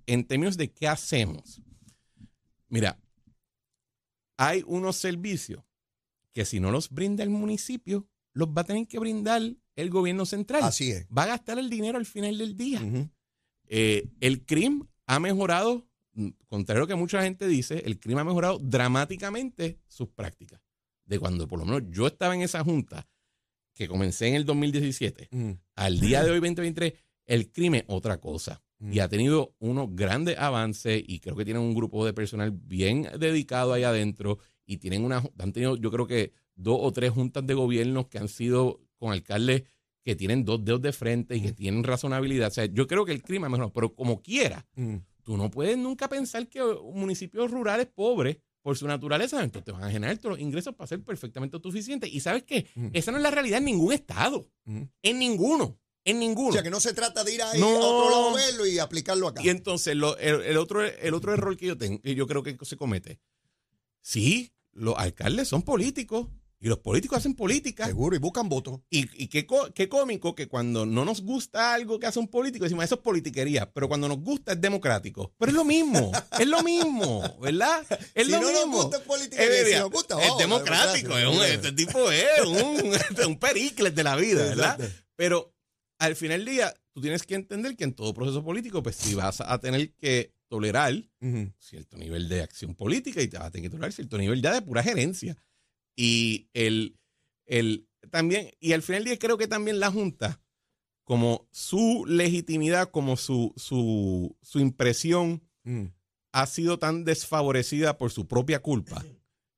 en 0.06 0.24
términos 0.24 0.56
de 0.56 0.70
qué 0.70 0.88
hacemos, 0.88 1.60
mira, 2.68 2.98
hay 4.36 4.64
unos 4.66 4.96
servicios 4.96 5.62
que 6.32 6.44
si 6.44 6.60
no 6.60 6.70
los 6.70 6.88
brinda 6.88 7.22
el 7.22 7.30
municipio, 7.30 8.08
los 8.32 8.48
va 8.48 8.62
a 8.62 8.64
tener 8.64 8.86
que 8.88 8.98
brindar 8.98 9.42
el 9.76 9.90
gobierno 9.90 10.24
central. 10.26 10.62
Así 10.62 10.90
es. 10.90 11.06
Va 11.06 11.24
a 11.24 11.26
gastar 11.26 11.58
el 11.58 11.68
dinero 11.68 11.98
al 11.98 12.06
final 12.06 12.38
del 12.38 12.56
día. 12.56 12.80
Eh, 13.66 14.08
el 14.20 14.44
crimen 14.44 14.88
ha 15.06 15.20
mejorado 15.20 15.86
contrario 16.46 16.82
a 16.82 16.84
lo 16.84 16.86
que 16.86 16.94
mucha 16.94 17.22
gente 17.22 17.46
dice, 17.46 17.82
el 17.84 17.98
crimen 17.98 18.20
ha 18.20 18.24
mejorado 18.24 18.58
dramáticamente 18.58 19.78
sus 19.86 20.08
prácticas. 20.08 20.60
De 21.04 21.18
cuando 21.18 21.48
por 21.48 21.58
lo 21.58 21.64
menos 21.64 21.82
yo 21.90 22.06
estaba 22.06 22.34
en 22.34 22.42
esa 22.42 22.62
junta, 22.62 23.08
que 23.74 23.88
comencé 23.88 24.28
en 24.28 24.34
el 24.34 24.44
2017, 24.44 25.28
mm. 25.30 25.50
al 25.76 26.00
día 26.00 26.22
de 26.22 26.30
hoy 26.30 26.36
2023, 26.36 26.92
el 27.26 27.50
crimen 27.50 27.84
otra 27.86 28.18
cosa. 28.18 28.62
Y 28.80 28.98
mm. 28.98 29.00
ha 29.00 29.08
tenido 29.08 29.54
unos 29.58 29.88
grandes 29.94 30.38
avances 30.38 31.02
y 31.06 31.20
creo 31.20 31.36
que 31.36 31.44
tienen 31.44 31.62
un 31.62 31.74
grupo 31.74 32.04
de 32.04 32.12
personal 32.12 32.50
bien 32.50 33.08
dedicado 33.18 33.72
ahí 33.72 33.84
adentro 33.84 34.38
y 34.66 34.78
tienen 34.78 35.04
una, 35.04 35.22
han 35.38 35.52
tenido 35.52 35.76
yo 35.76 35.90
creo 35.90 36.06
que 36.06 36.32
dos 36.54 36.78
o 36.80 36.92
tres 36.92 37.12
juntas 37.12 37.46
de 37.46 37.54
gobierno 37.54 38.08
que 38.08 38.18
han 38.18 38.28
sido 38.28 38.80
con 38.96 39.12
alcaldes 39.12 39.64
que 40.02 40.16
tienen 40.16 40.44
dos 40.44 40.64
dedos 40.64 40.82
de 40.82 40.92
frente 40.92 41.36
y 41.36 41.42
que 41.42 41.52
tienen 41.52 41.84
razonabilidad. 41.84 42.48
O 42.48 42.52
sea, 42.52 42.66
yo 42.66 42.86
creo 42.86 43.04
que 43.04 43.12
el 43.12 43.22
crimen 43.22 43.46
ha 43.46 43.48
mejorado, 43.50 43.72
pero 43.72 43.94
como 43.94 44.20
quiera, 44.20 44.66
tú 45.22 45.36
no 45.36 45.50
puedes 45.50 45.78
nunca 45.78 46.08
pensar 46.08 46.48
que 46.48 46.62
municipios 46.92 47.50
rurales 47.50 47.86
pobres, 47.86 48.38
por 48.62 48.78
su 48.78 48.86
naturaleza, 48.86 49.42
entonces 49.42 49.64
te 49.64 49.72
van 49.72 49.82
a 49.82 49.90
generar 49.90 50.16
todos 50.18 50.36
los 50.36 50.40
ingresos 50.40 50.74
para 50.74 50.86
ser 50.86 51.02
perfectamente 51.02 51.56
autosuficientes. 51.56 52.12
Y 52.12 52.20
sabes 52.20 52.44
qué? 52.44 52.68
Esa 52.92 53.10
no 53.10 53.16
es 53.18 53.22
la 53.22 53.30
realidad 53.30 53.58
en 53.58 53.64
ningún 53.64 53.92
estado. 53.92 54.48
En 54.64 55.18
ninguno. 55.18 55.78
En 56.04 56.18
ninguno. 56.18 56.50
O 56.50 56.52
sea, 56.52 56.62
que 56.62 56.70
no 56.70 56.80
se 56.80 56.94
trata 56.94 57.22
de 57.24 57.34
ir 57.34 57.42
ahí 57.42 57.60
a 57.60 57.66
otro 57.66 58.10
lado 58.10 58.34
verlo 58.34 58.66
y 58.66 58.78
aplicarlo 58.78 59.28
acá. 59.28 59.42
Y 59.44 59.50
entonces, 59.50 59.92
el, 59.92 60.02
otro, 60.04 60.84
el 60.84 61.14
otro 61.14 61.32
error 61.32 61.56
que 61.56 61.66
yo 61.66 61.76
tengo, 61.76 62.00
que 62.00 62.14
yo 62.14 62.26
creo 62.26 62.42
que 62.42 62.56
se 62.62 62.76
comete, 62.76 63.20
sí, 64.00 64.52
los 64.72 64.96
alcaldes 64.96 65.48
son 65.48 65.62
políticos, 65.62 66.28
y 66.62 66.68
los 66.68 66.78
políticos 66.78 67.18
hacen 67.18 67.34
política. 67.34 67.86
Seguro, 67.86 68.14
y 68.14 68.20
buscan 68.20 68.48
votos. 68.48 68.80
Y, 68.88 69.26
qué, 69.26 69.46
qué, 69.74 69.88
cómico 69.88 70.36
que 70.36 70.46
cuando 70.46 70.86
no 70.86 71.04
nos 71.04 71.22
gusta 71.22 71.74
algo 71.74 71.98
que 71.98 72.06
hace 72.06 72.20
un 72.20 72.28
político, 72.28 72.62
decimos, 72.62 72.84
eso 72.84 72.94
es 72.94 73.00
politiquería. 73.00 73.68
Pero 73.72 73.88
cuando 73.88 74.06
nos 74.06 74.20
gusta 74.20 74.52
es 74.52 74.60
democrático. 74.60 75.34
Pero 75.38 75.50
es 75.50 75.56
lo 75.56 75.64
mismo, 75.64 76.12
es 76.38 76.46
lo 76.46 76.62
mismo, 76.62 77.36
¿verdad? 77.40 77.84
Es 78.14 78.28
lo 78.28 78.40
no 78.40 78.46
mismo. 78.46 78.66
Nos 78.66 78.84
gusta 78.84 78.98
es 78.98 79.02
politiquería, 79.02 79.78
es, 79.78 79.84
gusta, 79.90 80.22
es 80.22 80.38
democrático. 80.38 81.18
este 81.18 81.72
tipo 81.72 82.12
es 82.12 82.40
un, 82.46 82.92
un 83.26 83.38
pericles 83.40 83.92
de 83.92 84.04
la 84.04 84.14
vida, 84.14 84.44
¿verdad? 84.44 84.78
Pero 85.16 85.52
al 85.98 86.14
final 86.14 86.44
del 86.44 86.54
día, 86.54 86.74
tú 86.92 87.00
tienes 87.00 87.24
que 87.24 87.34
entender 87.34 87.76
que 87.76 87.82
en 87.82 87.94
todo 87.94 88.14
proceso 88.14 88.44
político, 88.44 88.84
pues 88.84 88.94
si 88.94 89.14
vas 89.14 89.40
a 89.40 89.58
tener 89.58 89.92
que 89.94 90.32
tolerar 90.46 90.94
cierto 91.58 91.96
nivel 91.96 92.28
de 92.28 92.42
acción 92.42 92.76
política 92.76 93.20
y 93.20 93.26
te 93.26 93.38
vas 93.38 93.46
a 93.46 93.50
tener 93.50 93.64
que 93.64 93.70
tolerar 93.70 93.92
cierto 93.92 94.16
nivel 94.16 94.40
ya 94.40 94.52
de 94.52 94.62
pura 94.62 94.84
gerencia. 94.84 95.36
Y 95.96 96.48
el, 96.54 96.98
el 97.46 97.88
también, 98.10 98.50
y 98.60 98.72
al 98.72 98.82
final 98.82 99.04
del 99.04 99.12
día 99.12 99.18
creo 99.18 99.38
que 99.38 99.48
también 99.48 99.80
la 99.80 99.90
Junta, 99.90 100.40
como 101.04 101.48
su 101.50 102.04
legitimidad, 102.06 102.90
como 102.90 103.16
su, 103.16 103.52
su, 103.56 104.36
su 104.40 104.60
impresión, 104.60 105.42
mm. 105.64 105.86
ha 106.32 106.46
sido 106.46 106.78
tan 106.78 107.04
desfavorecida 107.04 107.98
por 107.98 108.10
su 108.10 108.26
propia 108.26 108.60
culpa 108.60 109.04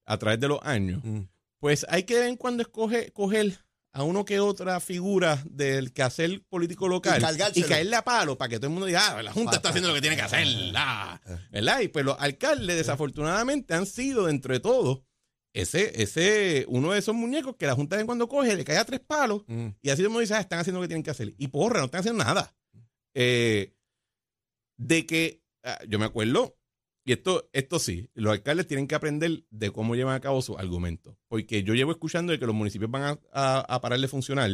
a 0.04 0.18
través 0.18 0.40
de 0.40 0.48
los 0.48 0.60
años, 0.62 1.02
mm. 1.04 1.22
pues 1.58 1.86
hay 1.88 2.04
que 2.04 2.26
en 2.26 2.36
cuando 2.36 2.62
escoger, 2.62 3.12
coger 3.12 3.64
a 3.94 4.02
uno 4.02 4.24
que 4.24 4.40
otra 4.40 4.80
figura 4.80 5.40
del 5.48 5.92
quehacer 5.92 6.42
político 6.48 6.88
local 6.88 7.24
y, 7.54 7.62
caerle 7.62 7.94
a 7.94 8.02
palo 8.02 8.36
para 8.36 8.48
que 8.48 8.56
todo 8.56 8.66
el 8.66 8.72
mundo 8.72 8.86
diga, 8.86 9.16
ah, 9.16 9.22
la 9.22 9.32
Junta 9.32 9.56
está 9.56 9.68
haciendo 9.68 9.88
lo 9.88 9.94
que 9.94 10.00
tiene 10.00 10.16
que 10.16 10.22
hacer, 10.22 10.46
ah, 10.74 11.20
¿verdad? 11.52 11.80
Y 11.80 11.88
pues 11.88 12.04
los 12.04 12.16
alcaldes 12.18 12.76
desafortunadamente 12.76 13.72
han 13.72 13.86
sido, 13.86 14.26
dentro 14.26 14.52
de 14.52 14.58
todo, 14.58 15.06
ese, 15.54 16.02
ese, 16.02 16.66
uno 16.68 16.92
de 16.92 16.98
esos 16.98 17.14
muñecos 17.14 17.54
que 17.56 17.66
la 17.66 17.76
Junta 17.76 17.96
de 17.96 18.04
cuando 18.04 18.28
coge, 18.28 18.56
le 18.56 18.64
cae 18.64 18.76
a 18.76 18.84
tres 18.84 19.00
palos 19.00 19.44
mm. 19.46 19.68
y 19.80 19.90
así 19.90 20.02
como 20.02 20.18
dice, 20.18 20.34
ah, 20.34 20.40
están 20.40 20.58
haciendo 20.58 20.80
lo 20.80 20.82
que 20.84 20.88
tienen 20.88 21.04
que 21.04 21.12
hacer. 21.12 21.32
Y 21.38 21.48
porra, 21.48 21.78
no 21.78 21.86
están 21.86 22.00
haciendo 22.00 22.24
nada. 22.24 22.54
Eh, 23.14 23.72
de 24.76 25.06
que, 25.06 25.44
ah, 25.62 25.78
yo 25.88 26.00
me 26.00 26.06
acuerdo, 26.06 26.58
y 27.04 27.12
esto, 27.12 27.48
esto 27.52 27.78
sí, 27.78 28.10
los 28.14 28.32
alcaldes 28.32 28.66
tienen 28.66 28.88
que 28.88 28.96
aprender 28.96 29.44
de 29.50 29.70
cómo 29.70 29.94
llevan 29.94 30.16
a 30.16 30.20
cabo 30.20 30.42
sus 30.42 30.58
argumentos. 30.58 31.16
Porque 31.28 31.62
yo 31.62 31.74
llevo 31.74 31.92
escuchando 31.92 32.32
de 32.32 32.40
que 32.40 32.46
los 32.46 32.54
municipios 32.54 32.90
van 32.90 33.20
a, 33.32 33.60
a, 33.60 33.80
parar 33.80 34.00
de 34.00 34.08
funcionar 34.08 34.50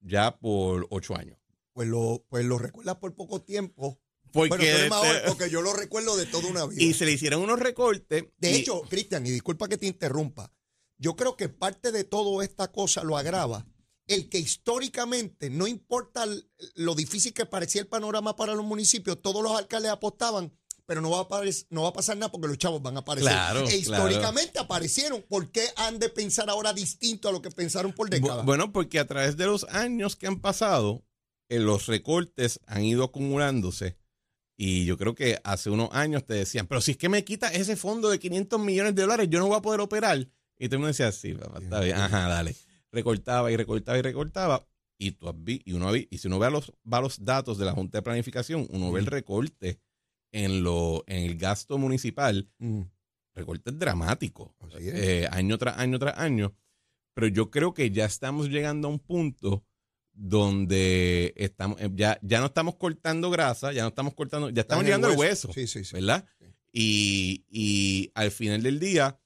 ya 0.00 0.38
por 0.38 0.86
ocho 0.88 1.14
años. 1.14 1.38
Pues 1.74 1.88
lo, 1.88 2.24
pues 2.30 2.46
lo 2.46 2.58
recuerdas 2.58 2.96
por 2.96 3.14
poco 3.14 3.42
tiempo 3.42 4.00
porque, 4.32 4.90
porque 5.26 5.50
yo 5.50 5.62
lo 5.62 5.72
recuerdo 5.72 6.16
de 6.16 6.26
toda 6.26 6.48
una 6.48 6.66
vida. 6.66 6.82
Y 6.82 6.94
se 6.94 7.04
le 7.06 7.12
hicieron 7.12 7.42
unos 7.42 7.58
recortes. 7.58 8.24
De 8.36 8.54
hecho, 8.54 8.82
Cristian, 8.82 9.26
y 9.26 9.30
disculpa 9.30 9.68
que 9.68 9.78
te 9.78 9.86
interrumpa, 9.86 10.52
yo 10.98 11.16
creo 11.16 11.36
que 11.36 11.48
parte 11.48 11.92
de 11.92 12.04
toda 12.04 12.44
esta 12.44 12.72
cosa 12.72 13.04
lo 13.04 13.16
agrava 13.16 13.66
el 14.08 14.28
que 14.30 14.38
históricamente, 14.38 15.50
no 15.50 15.66
importa 15.66 16.26
lo 16.74 16.94
difícil 16.94 17.34
que 17.34 17.46
parecía 17.46 17.82
el 17.82 17.86
panorama 17.86 18.34
para 18.34 18.54
los 18.54 18.64
municipios, 18.64 19.20
todos 19.22 19.42
los 19.42 19.52
alcaldes 19.52 19.92
apostaban, 19.92 20.52
pero 20.86 21.02
no 21.02 21.10
va 21.10 21.20
a, 21.20 21.42
no 21.68 21.82
va 21.82 21.90
a 21.90 21.92
pasar 21.92 22.16
nada 22.16 22.32
porque 22.32 22.48
los 22.48 22.56
chavos 22.56 22.80
van 22.80 22.96
a 22.96 23.00
aparecer. 23.00 23.30
Claro, 23.30 23.68
e 23.68 23.76
históricamente 23.76 24.58
aparecieron. 24.58 25.22
¿Por 25.28 25.52
qué 25.52 25.66
han 25.76 25.98
de 25.98 26.08
pensar 26.08 26.48
ahora 26.48 26.72
distinto 26.72 27.28
a 27.28 27.32
lo 27.32 27.42
que 27.42 27.50
pensaron 27.50 27.92
por 27.92 28.08
décadas? 28.08 28.46
Bueno, 28.46 28.72
porque 28.72 28.98
a 28.98 29.06
través 29.06 29.36
de 29.36 29.44
los 29.44 29.64
años 29.64 30.16
que 30.16 30.26
han 30.26 30.40
pasado, 30.40 31.04
eh, 31.50 31.58
los 31.58 31.86
recortes 31.86 32.60
han 32.66 32.84
ido 32.84 33.04
acumulándose 33.04 33.98
y 34.60 34.84
yo 34.84 34.98
creo 34.98 35.14
que 35.14 35.38
hace 35.44 35.70
unos 35.70 35.88
años 35.92 36.26
te 36.26 36.34
decían, 36.34 36.66
pero 36.66 36.80
si 36.80 36.90
es 36.90 36.96
que 36.96 37.08
me 37.08 37.22
quita 37.22 37.48
ese 37.52 37.76
fondo 37.76 38.10
de 38.10 38.18
500 38.18 38.58
millones 38.58 38.92
de 38.96 39.02
dólares, 39.02 39.28
yo 39.30 39.38
no 39.38 39.46
voy 39.46 39.56
a 39.56 39.62
poder 39.62 39.80
operar. 39.80 40.28
Y 40.58 40.68
tú 40.68 40.80
me 40.80 40.88
decías, 40.88 41.14
sí, 41.14 41.32
papá, 41.32 41.60
está 41.62 41.78
bien, 41.78 41.96
ajá, 41.96 42.26
dale. 42.26 42.56
Recortaba 42.90 43.52
y 43.52 43.56
recortaba 43.56 43.96
y 43.98 44.02
recortaba. 44.02 44.66
Y, 44.98 45.12
tú, 45.12 45.32
y, 45.46 45.72
uno, 45.72 45.94
y 45.94 46.08
si 46.18 46.26
uno 46.26 46.40
ve 46.40 46.50
los, 46.50 46.72
va 46.92 47.00
los 47.00 47.24
datos 47.24 47.56
de 47.56 47.66
la 47.66 47.72
Junta 47.72 47.98
de 47.98 48.02
Planificación, 48.02 48.66
uno 48.70 48.90
ve 48.90 48.98
el 48.98 49.06
recorte 49.06 49.78
en, 50.32 50.64
lo, 50.64 51.04
en 51.06 51.22
el 51.22 51.38
gasto 51.38 51.78
municipal. 51.78 52.50
Recorte 53.36 53.70
dramático, 53.70 54.56
eh, 54.80 55.28
año 55.30 55.56
tras 55.56 55.78
año 55.78 56.00
tras 56.00 56.18
año. 56.18 56.52
Pero 57.14 57.28
yo 57.28 57.48
creo 57.52 57.74
que 57.74 57.92
ya 57.92 58.06
estamos 58.06 58.48
llegando 58.48 58.88
a 58.88 58.90
un 58.90 58.98
punto 58.98 59.64
donde 60.20 61.32
estamos, 61.36 61.80
eh, 61.80 61.90
ya, 61.94 62.18
ya 62.22 62.40
no 62.40 62.46
estamos 62.46 62.74
cortando 62.74 63.30
grasa, 63.30 63.72
ya 63.72 63.82
no 63.82 63.88
estamos 63.88 64.14
cortando, 64.14 64.50
ya 64.50 64.62
estamos 64.62 64.84
llegando 64.84 65.06
al 65.06 65.16
hueso, 65.16 65.52
Sí, 65.52 65.68
sí, 65.68 65.84
sí. 65.84 65.94
¿verdad? 65.94 66.26
Y, 66.72 67.44
y 67.48 68.10
al 68.14 68.32
final 68.32 68.62
del 68.64 68.80
día, 68.80 69.20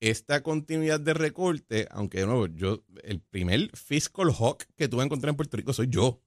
esta 0.00 0.42
continuidad 0.42 1.00
de 1.00 1.14
recorte, 1.14 1.88
aunque 1.90 2.20
de 2.20 2.26
nuevo, 2.26 2.48
yo, 2.48 2.84
el 3.02 3.20
primer 3.20 3.74
fiscal 3.74 4.30
hawk 4.30 4.64
que 4.76 4.88
tuve 4.88 5.00
que 5.00 5.06
encontrar 5.06 5.30
en 5.30 5.36
Puerto 5.36 5.56
Rico 5.56 5.72
soy 5.72 5.88
yo. 5.88 6.20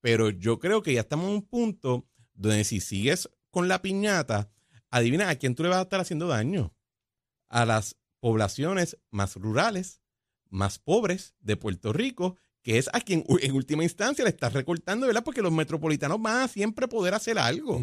Pero 0.00 0.30
yo 0.30 0.58
creo 0.58 0.82
que 0.82 0.94
ya 0.94 1.00
estamos 1.00 1.26
en 1.28 1.34
un 1.34 1.42
punto 1.42 2.08
donde 2.32 2.64
si 2.64 2.80
sigues 2.80 3.28
con 3.50 3.68
la 3.68 3.82
piñata, 3.82 4.50
adivina 4.90 5.28
a 5.28 5.36
quién 5.36 5.54
tú 5.54 5.62
le 5.62 5.68
vas 5.68 5.78
a 5.78 5.82
estar 5.82 6.00
haciendo 6.00 6.26
daño. 6.26 6.74
A 7.48 7.66
las 7.66 7.96
poblaciones 8.20 8.98
más 9.10 9.36
rurales, 9.36 10.00
más 10.48 10.78
pobres 10.78 11.34
de 11.40 11.56
Puerto 11.56 11.92
Rico, 11.92 12.36
que 12.66 12.78
es 12.78 12.90
a 12.92 13.00
quien 13.00 13.24
en 13.40 13.52
última 13.52 13.84
instancia 13.84 14.24
le 14.24 14.30
estás 14.30 14.52
recortando, 14.52 15.06
¿verdad? 15.06 15.22
Porque 15.22 15.40
los 15.40 15.52
metropolitanos 15.52 16.20
van 16.20 16.40
a 16.42 16.48
siempre 16.48 16.88
poder 16.88 17.14
hacer 17.14 17.38
algo. 17.38 17.80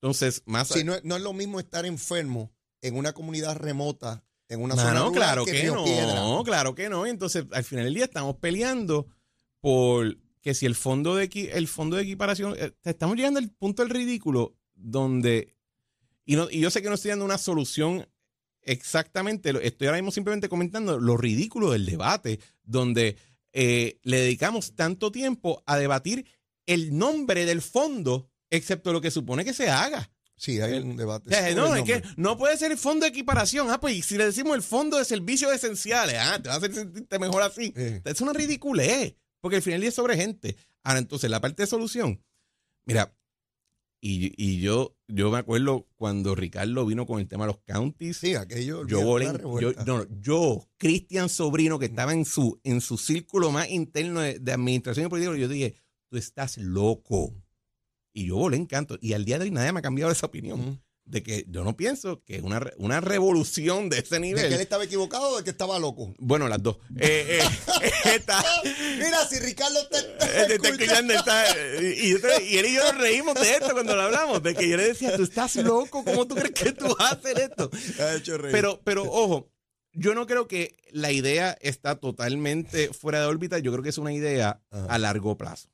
Entonces, 0.00 0.42
más 0.44 0.66
Sí, 0.66 0.82
no, 0.82 0.96
es- 0.96 1.04
no 1.04 1.14
es 1.14 1.22
lo 1.22 1.32
mismo 1.32 1.60
estar 1.60 1.86
enfermo 1.86 2.52
en 2.80 2.96
una 2.96 3.12
comunidad 3.12 3.54
remota, 3.56 4.24
en 4.48 4.60
una 4.60 4.74
Mano, 4.74 4.88
zona 4.88 5.00
rural 5.02 5.12
claro 5.14 5.44
que, 5.44 5.52
que, 5.52 5.66
no, 5.68 5.84
Piedra. 5.84 6.20
claro 6.44 6.74
que 6.74 6.88
no. 6.88 7.06
Entonces, 7.06 7.44
al 7.52 7.62
final 7.62 7.84
del 7.84 7.94
día 7.94 8.06
estamos 8.06 8.38
peleando 8.38 9.06
por 9.60 10.18
que 10.40 10.52
si 10.54 10.66
el 10.66 10.74
fondo 10.74 11.14
de 11.14 11.30
el 11.54 11.68
fondo 11.68 11.94
de 11.96 12.02
equiparación, 12.02 12.56
eh, 12.58 12.72
estamos 12.82 13.16
llegando 13.16 13.38
al 13.38 13.50
punto 13.50 13.82
del 13.84 13.90
ridículo 13.90 14.56
donde 14.74 15.54
y, 16.24 16.34
no, 16.34 16.50
y 16.50 16.58
yo 16.58 16.72
sé 16.72 16.82
que 16.82 16.88
no 16.88 16.96
estoy 16.96 17.10
dando 17.10 17.24
una 17.24 17.38
solución 17.38 18.08
exactamente, 18.62 19.52
estoy 19.64 19.86
ahora 19.86 19.98
mismo 19.98 20.10
simplemente 20.10 20.48
comentando 20.48 20.98
lo 20.98 21.16
ridículo 21.16 21.70
del 21.70 21.86
debate, 21.86 22.40
donde 22.64 23.16
eh, 23.52 23.98
le 24.02 24.18
dedicamos 24.18 24.74
tanto 24.74 25.12
tiempo 25.12 25.62
a 25.66 25.76
debatir 25.76 26.26
el 26.66 26.96
nombre 26.96 27.44
del 27.44 27.62
fondo, 27.62 28.30
excepto 28.50 28.92
lo 28.92 29.00
que 29.00 29.10
supone 29.10 29.44
que 29.44 29.52
se 29.52 29.68
haga. 29.68 30.10
Sí, 30.36 30.60
hay 30.60 30.78
un 30.78 30.96
debate. 30.96 31.28
O 31.28 31.32
sea, 31.32 31.40
sobre 31.50 31.54
no, 31.54 31.74
es 31.76 31.84
que 31.84 32.02
no 32.16 32.36
puede 32.36 32.56
ser 32.56 32.72
el 32.72 32.78
fondo 32.78 33.04
de 33.04 33.10
equiparación. 33.10 33.70
Ah, 33.70 33.78
pues 33.78 33.94
y 33.94 34.02
si 34.02 34.16
le 34.16 34.26
decimos 34.26 34.56
el 34.56 34.62
fondo 34.62 34.98
de 34.98 35.04
servicios 35.04 35.52
esenciales, 35.52 36.16
ah, 36.18 36.40
te 36.42 36.48
va 36.48 36.56
a 36.56 36.58
hacer 36.58 36.74
sentirte 36.74 37.18
mejor 37.18 37.42
así. 37.42 37.72
Eh. 37.76 38.00
Es 38.04 38.20
una 38.20 38.32
ridiculez, 38.32 39.14
porque 39.40 39.56
al 39.56 39.62
final 39.62 39.80
día 39.80 39.90
es 39.90 39.94
sobre 39.94 40.16
gente. 40.16 40.56
Ahora, 40.82 40.98
entonces, 40.98 41.30
la 41.30 41.40
parte 41.40 41.62
de 41.62 41.66
solución, 41.68 42.24
mira, 42.86 43.14
y, 44.04 44.34
y 44.36 44.58
yo, 44.58 44.96
yo 45.06 45.30
me 45.30 45.38
acuerdo 45.38 45.86
cuando 45.94 46.34
Ricardo 46.34 46.84
vino 46.84 47.06
con 47.06 47.20
el 47.20 47.28
tema 47.28 47.46
de 47.46 47.52
los 47.52 47.60
counties. 47.60 48.16
Sí, 48.16 48.34
aquello. 48.34 48.84
Yo 48.84 49.02
volé, 49.02 49.26
yo, 49.60 49.72
no, 49.86 50.04
yo, 50.20 50.68
Cristian 50.76 51.28
Sobrino, 51.28 51.78
que 51.78 51.86
estaba 51.86 52.12
en 52.12 52.24
su, 52.24 52.60
en 52.64 52.80
su 52.80 52.98
círculo 52.98 53.52
más 53.52 53.70
interno 53.70 54.20
de, 54.20 54.40
de 54.40 54.52
administración 54.52 55.06
y 55.06 55.08
política, 55.08 55.36
yo 55.36 55.46
dije, 55.46 55.76
tú 56.08 56.16
estás 56.16 56.58
loco. 56.58 57.32
Y 58.12 58.26
yo 58.26 58.36
volé 58.38 58.56
en 58.56 58.66
canto. 58.66 58.98
Y 59.00 59.12
al 59.12 59.24
día 59.24 59.38
de 59.38 59.44
hoy 59.44 59.50
nadie 59.52 59.72
me 59.72 59.78
ha 59.78 59.82
cambiado 59.82 60.10
esa 60.10 60.26
opinión. 60.26 60.82
De 61.04 61.22
que 61.22 61.44
yo 61.48 61.64
no 61.64 61.76
pienso 61.76 62.22
que 62.24 62.40
una, 62.40 62.60
una 62.78 63.00
revolución 63.00 63.88
de 63.90 63.98
ese 63.98 64.14
¿De 64.14 64.20
nivel. 64.20 64.48
que 64.48 64.54
él 64.54 64.60
estaba 64.60 64.84
equivocado 64.84 65.30
o 65.30 65.36
de 65.38 65.44
que 65.44 65.50
estaba 65.50 65.78
loco? 65.78 66.14
Bueno, 66.18 66.48
las 66.48 66.62
dos. 66.62 66.78
Eh, 66.98 67.40
eh, 67.40 67.90
está, 68.14 68.42
Mira, 68.98 69.26
si 69.28 69.38
Ricardo 69.40 69.86
te, 69.88 70.00
te 70.00 70.54
eh, 70.54 70.58
te 70.58 70.68
escuchando, 70.68 71.12
está- 71.12 71.44
y, 71.82 72.10
yo 72.12 72.20
te- 72.20 72.44
y 72.44 72.56
él 72.58 72.66
y 72.66 72.74
yo 72.76 72.84
nos 72.92 73.00
reímos 73.02 73.34
de 73.34 73.50
esto 73.52 73.72
cuando 73.72 73.96
lo 73.96 74.02
hablamos, 74.02 74.42
de 74.42 74.54
que 74.54 74.68
yo 74.68 74.76
le 74.76 74.84
decía, 74.88 75.16
tú 75.16 75.24
estás 75.24 75.56
loco, 75.56 76.04
¿cómo 76.04 76.26
tú 76.26 76.36
crees 76.36 76.52
que 76.52 76.72
tú 76.72 76.86
vas 76.98 77.12
a 77.12 77.14
hacer 77.16 77.38
esto? 77.40 77.68
Ha 78.00 78.14
hecho 78.14 78.38
reír. 78.38 78.52
Pero, 78.52 78.80
pero 78.84 79.02
ojo, 79.02 79.50
yo 79.92 80.14
no 80.14 80.26
creo 80.26 80.46
que 80.46 80.76
la 80.92 81.10
idea 81.12 81.58
está 81.60 81.96
totalmente 81.96 82.88
fuera 82.94 83.20
de 83.20 83.26
órbita. 83.26 83.58
Yo 83.58 83.72
creo 83.72 83.82
que 83.82 83.90
es 83.90 83.98
una 83.98 84.12
idea 84.12 84.62
Ajá. 84.70 84.86
a 84.88 84.98
largo 84.98 85.36
plazo. 85.36 85.68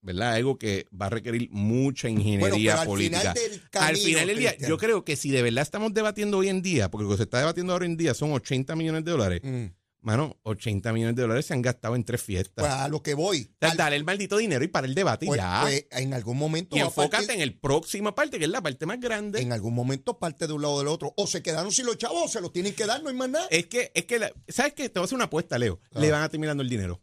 ¿Verdad? 0.00 0.34
Algo 0.34 0.58
que 0.58 0.86
va 0.98 1.06
a 1.06 1.10
requerir 1.10 1.48
mucha 1.50 2.08
ingeniería 2.08 2.80
al 2.80 2.86
política. 2.86 3.20
final 3.20 3.34
del 3.34 3.70
camino, 3.70 3.88
al 3.90 3.96
final 3.96 4.26
del 4.28 4.38
día, 4.38 4.48
Cristian. 4.50 4.68
yo 4.70 4.78
creo 4.78 5.04
que 5.04 5.16
si 5.16 5.30
de 5.30 5.42
verdad 5.42 5.62
estamos 5.62 5.92
debatiendo 5.92 6.38
hoy 6.38 6.48
en 6.48 6.62
día, 6.62 6.90
porque 6.90 7.04
lo 7.04 7.10
que 7.10 7.16
se 7.16 7.22
está 7.24 7.38
debatiendo 7.40 7.72
ahora 7.72 7.84
en 7.86 7.96
día 7.96 8.14
son 8.14 8.32
80 8.32 8.76
millones 8.76 9.04
de 9.04 9.10
dólares, 9.10 9.40
Mm. 9.42 9.64
mano, 10.00 10.38
80 10.44 10.92
millones 10.92 11.16
de 11.16 11.22
dólares 11.22 11.46
se 11.46 11.52
han 11.54 11.62
gastado 11.62 11.96
en 11.96 12.04
tres 12.04 12.22
fiestas. 12.22 12.64
Pues 12.64 12.70
a 12.70 12.86
lo 12.88 13.02
que 13.02 13.14
voy. 13.14 13.50
O 13.54 13.56
sea, 13.60 13.72
Al- 13.72 13.76
dale 13.76 13.96
el 13.96 14.04
maldito 14.04 14.36
dinero 14.36 14.64
y 14.64 14.68
para 14.68 14.86
el 14.86 14.94
debate 14.94 15.26
pues- 15.26 15.40
ya. 15.40 15.62
pues 15.62 15.86
en 15.90 16.14
algún 16.14 16.38
momento 16.38 16.76
y 16.76 16.78
enfócate 16.78 17.26
partir- 17.26 17.30
en 17.34 17.40
el 17.42 17.58
próxima 17.58 18.14
parte, 18.14 18.38
que 18.38 18.44
es 18.44 18.50
la 18.50 18.62
parte 18.62 18.86
más 18.86 19.00
grande. 19.00 19.40
en 19.40 19.52
algún 19.52 19.74
momento 19.74 20.20
parte 20.20 20.46
de 20.46 20.52
un 20.52 20.62
lado 20.62 20.74
o 20.74 20.78
del 20.78 20.86
otro. 20.88 21.12
O 21.16 21.26
se 21.26 21.42
quedaron 21.42 21.72
sin 21.72 21.86
los 21.86 21.98
chavos, 21.98 22.22
o 22.24 22.28
se 22.28 22.40
los 22.40 22.52
tienen 22.52 22.72
que 22.74 22.86
dar, 22.86 23.02
no 23.02 23.08
hay 23.08 23.16
más 23.16 23.28
nada. 23.30 23.48
Es 23.50 23.66
que, 23.66 23.90
es 23.92 24.04
que, 24.04 24.20
la- 24.20 24.32
¿sabes 24.46 24.74
qué? 24.74 24.88
Te 24.88 25.00
voy 25.00 25.02
a 25.02 25.06
hacer 25.06 25.16
una 25.16 25.24
apuesta, 25.24 25.58
Leo. 25.58 25.80
Ah. 25.92 25.98
Le 25.98 26.10
van 26.12 26.22
a 26.22 26.28
terminar 26.28 26.50
dando 26.52 26.62
el 26.62 26.68
dinero. 26.70 27.02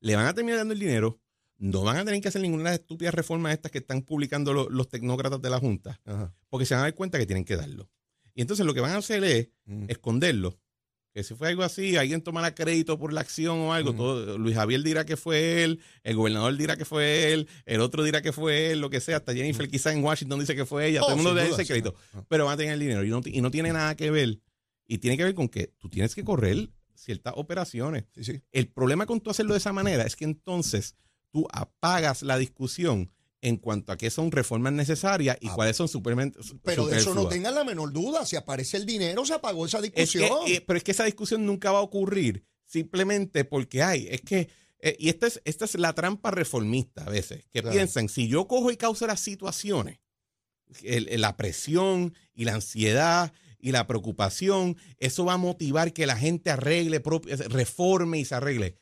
Le 0.00 0.14
van 0.14 0.26
a 0.26 0.34
terminar 0.34 0.58
dando 0.58 0.72
el 0.74 0.80
dinero. 0.80 1.20
No 1.58 1.82
van 1.84 1.96
a 1.96 2.04
tener 2.04 2.20
que 2.20 2.28
hacer 2.28 2.42
ninguna 2.42 2.64
de 2.64 2.70
las 2.70 2.80
estúpidas 2.80 3.14
reformas 3.14 3.52
estas 3.54 3.70
que 3.72 3.78
están 3.78 4.02
publicando 4.02 4.52
lo- 4.52 4.68
los 4.68 4.88
tecnócratas 4.88 5.40
de 5.40 5.50
la 5.50 5.58
Junta, 5.58 6.00
Ajá. 6.04 6.34
porque 6.50 6.66
se 6.66 6.74
van 6.74 6.82
a 6.82 6.86
dar 6.86 6.94
cuenta 6.94 7.18
que 7.18 7.26
tienen 7.26 7.44
que 7.44 7.56
darlo. 7.56 7.90
Y 8.34 8.42
entonces 8.42 8.66
lo 8.66 8.74
que 8.74 8.80
van 8.80 8.92
a 8.92 8.98
hacer 8.98 9.24
es 9.24 9.48
Mm. 9.64 9.86
esconderlo. 9.88 10.58
Que 11.14 11.24
si 11.24 11.34
fue 11.34 11.48
algo 11.48 11.62
así, 11.62 11.96
alguien 11.96 12.20
tomará 12.20 12.54
crédito 12.54 12.98
por 12.98 13.10
la 13.14 13.22
acción 13.22 13.56
o 13.60 13.72
algo, 13.72 13.94
todo, 13.94 14.36
Luis 14.36 14.54
Javier 14.54 14.82
dirá 14.82 15.06
que 15.06 15.16
fue 15.16 15.64
él, 15.64 15.80
el 16.04 16.14
gobernador 16.14 16.54
dirá 16.58 16.76
que 16.76 16.84
fue 16.84 17.32
él, 17.32 17.48
el 17.64 17.80
otro 17.80 18.04
dirá 18.04 18.20
que 18.20 18.32
fue 18.32 18.72
él, 18.72 18.80
lo 18.82 18.90
que 18.90 19.00
sea, 19.00 19.16
hasta 19.16 19.32
Jennifer 19.32 19.66
quizás 19.66 19.94
en 19.94 20.04
Washington 20.04 20.40
dice 20.40 20.54
que 20.54 20.66
fue 20.66 20.88
ella, 20.88 21.00
Oh, 21.00 21.06
todo 21.06 21.12
el 21.12 21.22
mundo 21.22 21.30
duda, 21.32 21.46
ese 21.46 21.64
crédito, 21.64 21.94
pero 22.28 22.44
van 22.44 22.52
a 22.52 22.56
tener 22.58 22.74
el 22.74 22.80
dinero 22.80 23.02
y 23.02 23.08
no, 23.08 23.22
y 23.24 23.40
no 23.40 23.50
tiene 23.50 23.72
nada 23.72 23.96
que 23.96 24.10
ver, 24.10 24.40
y 24.86 24.98
tiene 24.98 25.16
que 25.16 25.24
ver 25.24 25.34
con 25.34 25.48
que 25.48 25.68
tú 25.78 25.88
tienes 25.88 26.14
que 26.14 26.22
correr 26.22 26.68
ciertas 26.94 27.32
operaciones. 27.36 28.04
Sí, 28.14 28.22
sí. 28.24 28.42
El 28.52 28.68
problema 28.68 29.06
con 29.06 29.18
tú 29.22 29.30
hacerlo 29.30 29.54
de 29.54 29.58
esa 29.58 29.72
manera 29.72 30.04
es 30.04 30.16
que 30.16 30.26
entonces 30.26 30.96
tú 31.36 31.46
apagas 31.52 32.22
la 32.22 32.38
discusión 32.38 33.10
en 33.42 33.58
cuanto 33.58 33.92
a 33.92 33.98
qué 33.98 34.08
son 34.08 34.32
reformas 34.32 34.72
necesarias 34.72 35.36
y 35.42 35.48
Ah, 35.48 35.52
cuáles 35.54 35.76
son 35.76 35.86
supermente 35.86 36.38
Pero 36.64 36.86
de 36.86 36.96
eso 36.96 37.14
no 37.14 37.28
tengan 37.28 37.54
la 37.54 37.62
menor 37.62 37.92
duda. 37.92 38.24
Si 38.24 38.36
aparece 38.36 38.78
el 38.78 38.86
dinero, 38.86 39.26
se 39.26 39.34
apagó 39.34 39.66
esa 39.66 39.76
Es 39.78 39.82
discusión. 39.82 40.30
que, 40.46 40.54
eh, 40.56 40.60
pero 40.66 40.78
es 40.78 40.82
que 40.84 40.92
esa 40.92 41.04
discusión 41.04 41.44
nunca 41.44 41.70
va 41.72 41.80
a 41.80 41.82
ocurrir 41.82 42.46
simplemente 42.64 43.44
porque 43.44 43.82
hay, 43.82 44.08
es 44.10 44.22
que, 44.22 44.48
eh, 44.80 44.96
y 44.98 45.10
esta 45.10 45.26
es, 45.26 45.42
esta 45.44 45.66
es 45.66 45.74
la 45.74 45.92
trampa 45.92 46.30
reformista 46.30 47.04
a 47.04 47.10
veces, 47.10 47.44
que 47.50 47.60
Claro. 47.60 47.76
piensan, 47.76 48.08
si 48.08 48.28
yo 48.28 48.48
cojo 48.48 48.70
y 48.70 48.78
causo 48.78 49.06
las 49.06 49.20
situaciones, 49.20 49.98
el- 50.82 51.08
el- 51.10 51.20
la 51.20 51.36
presión 51.36 52.14
y 52.34 52.46
la 52.46 52.54
ansiedad 52.54 53.32
y 53.58 53.72
la 53.72 53.86
preocupación, 53.86 54.78
eso 54.98 55.26
va 55.26 55.34
a 55.34 55.38
motivar 55.38 55.92
que 55.92 56.06
la 56.06 56.16
gente 56.16 56.50
arregle, 56.50 57.02
reforme 57.50 58.18
y 58.18 58.24
se 58.24 58.34
arregle. 58.34 58.78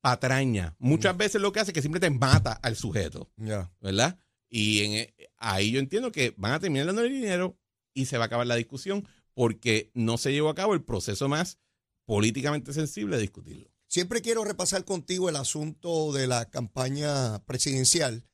Patraña. 0.00 0.74
Muchas 0.78 1.16
veces 1.16 1.40
lo 1.40 1.52
que 1.52 1.60
hace 1.60 1.70
es 1.70 1.74
que 1.74 1.80
siempre 1.82 2.00
te 2.00 2.10
mata 2.10 2.52
al 2.52 2.76
sujeto. 2.76 3.30
Ya. 3.36 3.70
¿verdad? 3.80 4.18
Y 4.48 4.80
en, 4.80 4.92
eh, 4.94 5.14
ahí 5.36 5.70
yo 5.70 5.78
entiendo 5.80 6.10
que 6.12 6.34
van 6.36 6.52
a 6.52 6.60
terminar 6.60 6.86
dando 6.86 7.02
el 7.02 7.12
dinero 7.12 7.58
y 7.94 8.06
se 8.06 8.16
va 8.18 8.24
a 8.24 8.26
acabar 8.26 8.46
la 8.46 8.56
discusión 8.56 9.06
porque 9.34 9.90
no 9.94 10.18
se 10.18 10.32
llevó 10.32 10.48
a 10.48 10.54
cabo 10.54 10.74
el 10.74 10.82
proceso 10.82 11.28
más 11.28 11.58
políticamente 12.04 12.72
sensible 12.72 13.16
de 13.16 13.22
discutirlo. 13.22 13.70
Siempre 13.86 14.22
quiero 14.22 14.44
repasar 14.44 14.84
contigo 14.84 15.28
el 15.28 15.36
asunto 15.36 16.12
de 16.12 16.26
la 16.26 16.48
campaña 16.48 17.44
presidencial 17.44 18.24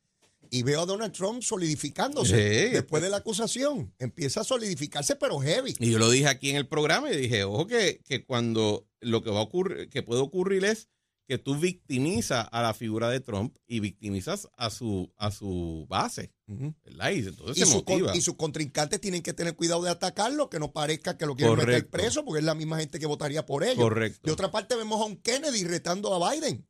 y 0.50 0.62
veo 0.62 0.82
a 0.82 0.86
Donald 0.86 1.12
Trump 1.12 1.42
solidificándose 1.42 2.66
Sí. 2.66 2.72
después 2.72 3.02
de 3.02 3.10
la 3.10 3.18
acusación. 3.18 3.92
Empieza 3.98 4.42
a 4.42 4.44
solidificarse, 4.44 5.16
pero 5.16 5.38
heavy. 5.40 5.74
Y 5.78 5.90
yo 5.90 5.98
lo 5.98 6.10
dije 6.10 6.28
aquí 6.28 6.50
en 6.50 6.56
el 6.56 6.68
programa 6.68 7.10
y 7.10 7.16
dije, 7.16 7.44
ojo 7.44 7.66
que, 7.66 8.00
que 8.06 8.24
cuando 8.24 8.86
lo 9.00 9.22
que 9.22 9.30
va 9.30 9.40
a 9.40 9.42
ocurrir, 9.42 9.88
que 9.90 10.02
puede 10.02 10.20
ocurrir 10.20 10.64
es 10.64 10.88
que 11.28 11.38
tú 11.38 11.56
victimizas 11.58 12.46
a 12.52 12.62
la 12.62 12.72
figura 12.72 13.08
de 13.10 13.18
Trump 13.20 13.56
y 13.66 13.80
victimizas 13.80 14.48
a 14.56 14.70
su, 14.70 15.12
a 15.16 15.30
su 15.30 15.86
base. 15.88 16.32
¿verdad? 16.46 17.10
Y 17.10 17.18
entonces 17.26 17.56
Y, 17.56 17.60
se 17.60 17.66
su 17.66 17.84
con- 17.84 17.94
motiva. 18.00 18.16
y 18.16 18.20
sus 18.20 18.36
contrincantes 18.36 19.00
tienen 19.00 19.22
que 19.22 19.32
tener 19.32 19.56
cuidado 19.56 19.82
de 19.82 19.90
atacarlo, 19.90 20.48
que 20.48 20.60
no 20.60 20.72
parezca 20.72 21.18
que 21.18 21.26
lo 21.26 21.34
quieren 21.34 21.56
meter 21.56 21.88
preso, 21.88 22.24
porque 22.24 22.38
es 22.38 22.44
la 22.44 22.54
misma 22.54 22.78
gente 22.78 23.00
que 23.00 23.06
votaría 23.06 23.44
por 23.44 23.64
ellos. 23.64 23.76
Correcto. 23.82 24.20
De 24.22 24.30
otra 24.32 24.50
parte, 24.52 24.76
vemos 24.76 25.00
a 25.00 25.04
un 25.04 25.16
Kennedy 25.16 25.64
retando 25.64 26.14
a 26.14 26.30
Biden. 26.32 26.64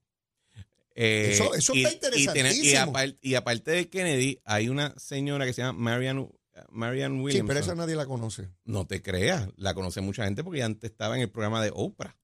Eh, 0.94 1.32
Eso- 1.34 1.54
eso 1.54 1.74
está 1.74 1.90
tiene- 1.90 2.16
Y, 2.16 2.24
interesantísimo. 2.24 2.92
apar- 2.92 3.18
y 3.20 3.34
aparte 3.34 3.70
de 3.72 3.90
Kennedy, 3.90 4.40
hay 4.44 4.70
una 4.70 4.94
señora 4.98 5.44
que 5.44 5.52
se 5.52 5.60
llama 5.60 5.78
Marianne, 5.78 6.30
Marianne 6.70 7.16
Sí, 7.18 7.22
Williamson. 7.22 7.48
pero 7.48 7.60
esa 7.60 7.74
nadie 7.74 7.96
la 7.96 8.06
conoce. 8.06 8.48
No 8.64 8.86
te 8.86 9.02
creas, 9.02 9.46
la 9.56 9.74
conoce 9.74 10.00
mucha 10.00 10.24
gente 10.24 10.42
porque 10.42 10.60
ya 10.60 10.64
antes 10.64 10.90
estaba 10.90 11.14
en 11.16 11.20
el 11.20 11.30
programa 11.30 11.62
de 11.62 11.70
Oprah, 11.74 12.16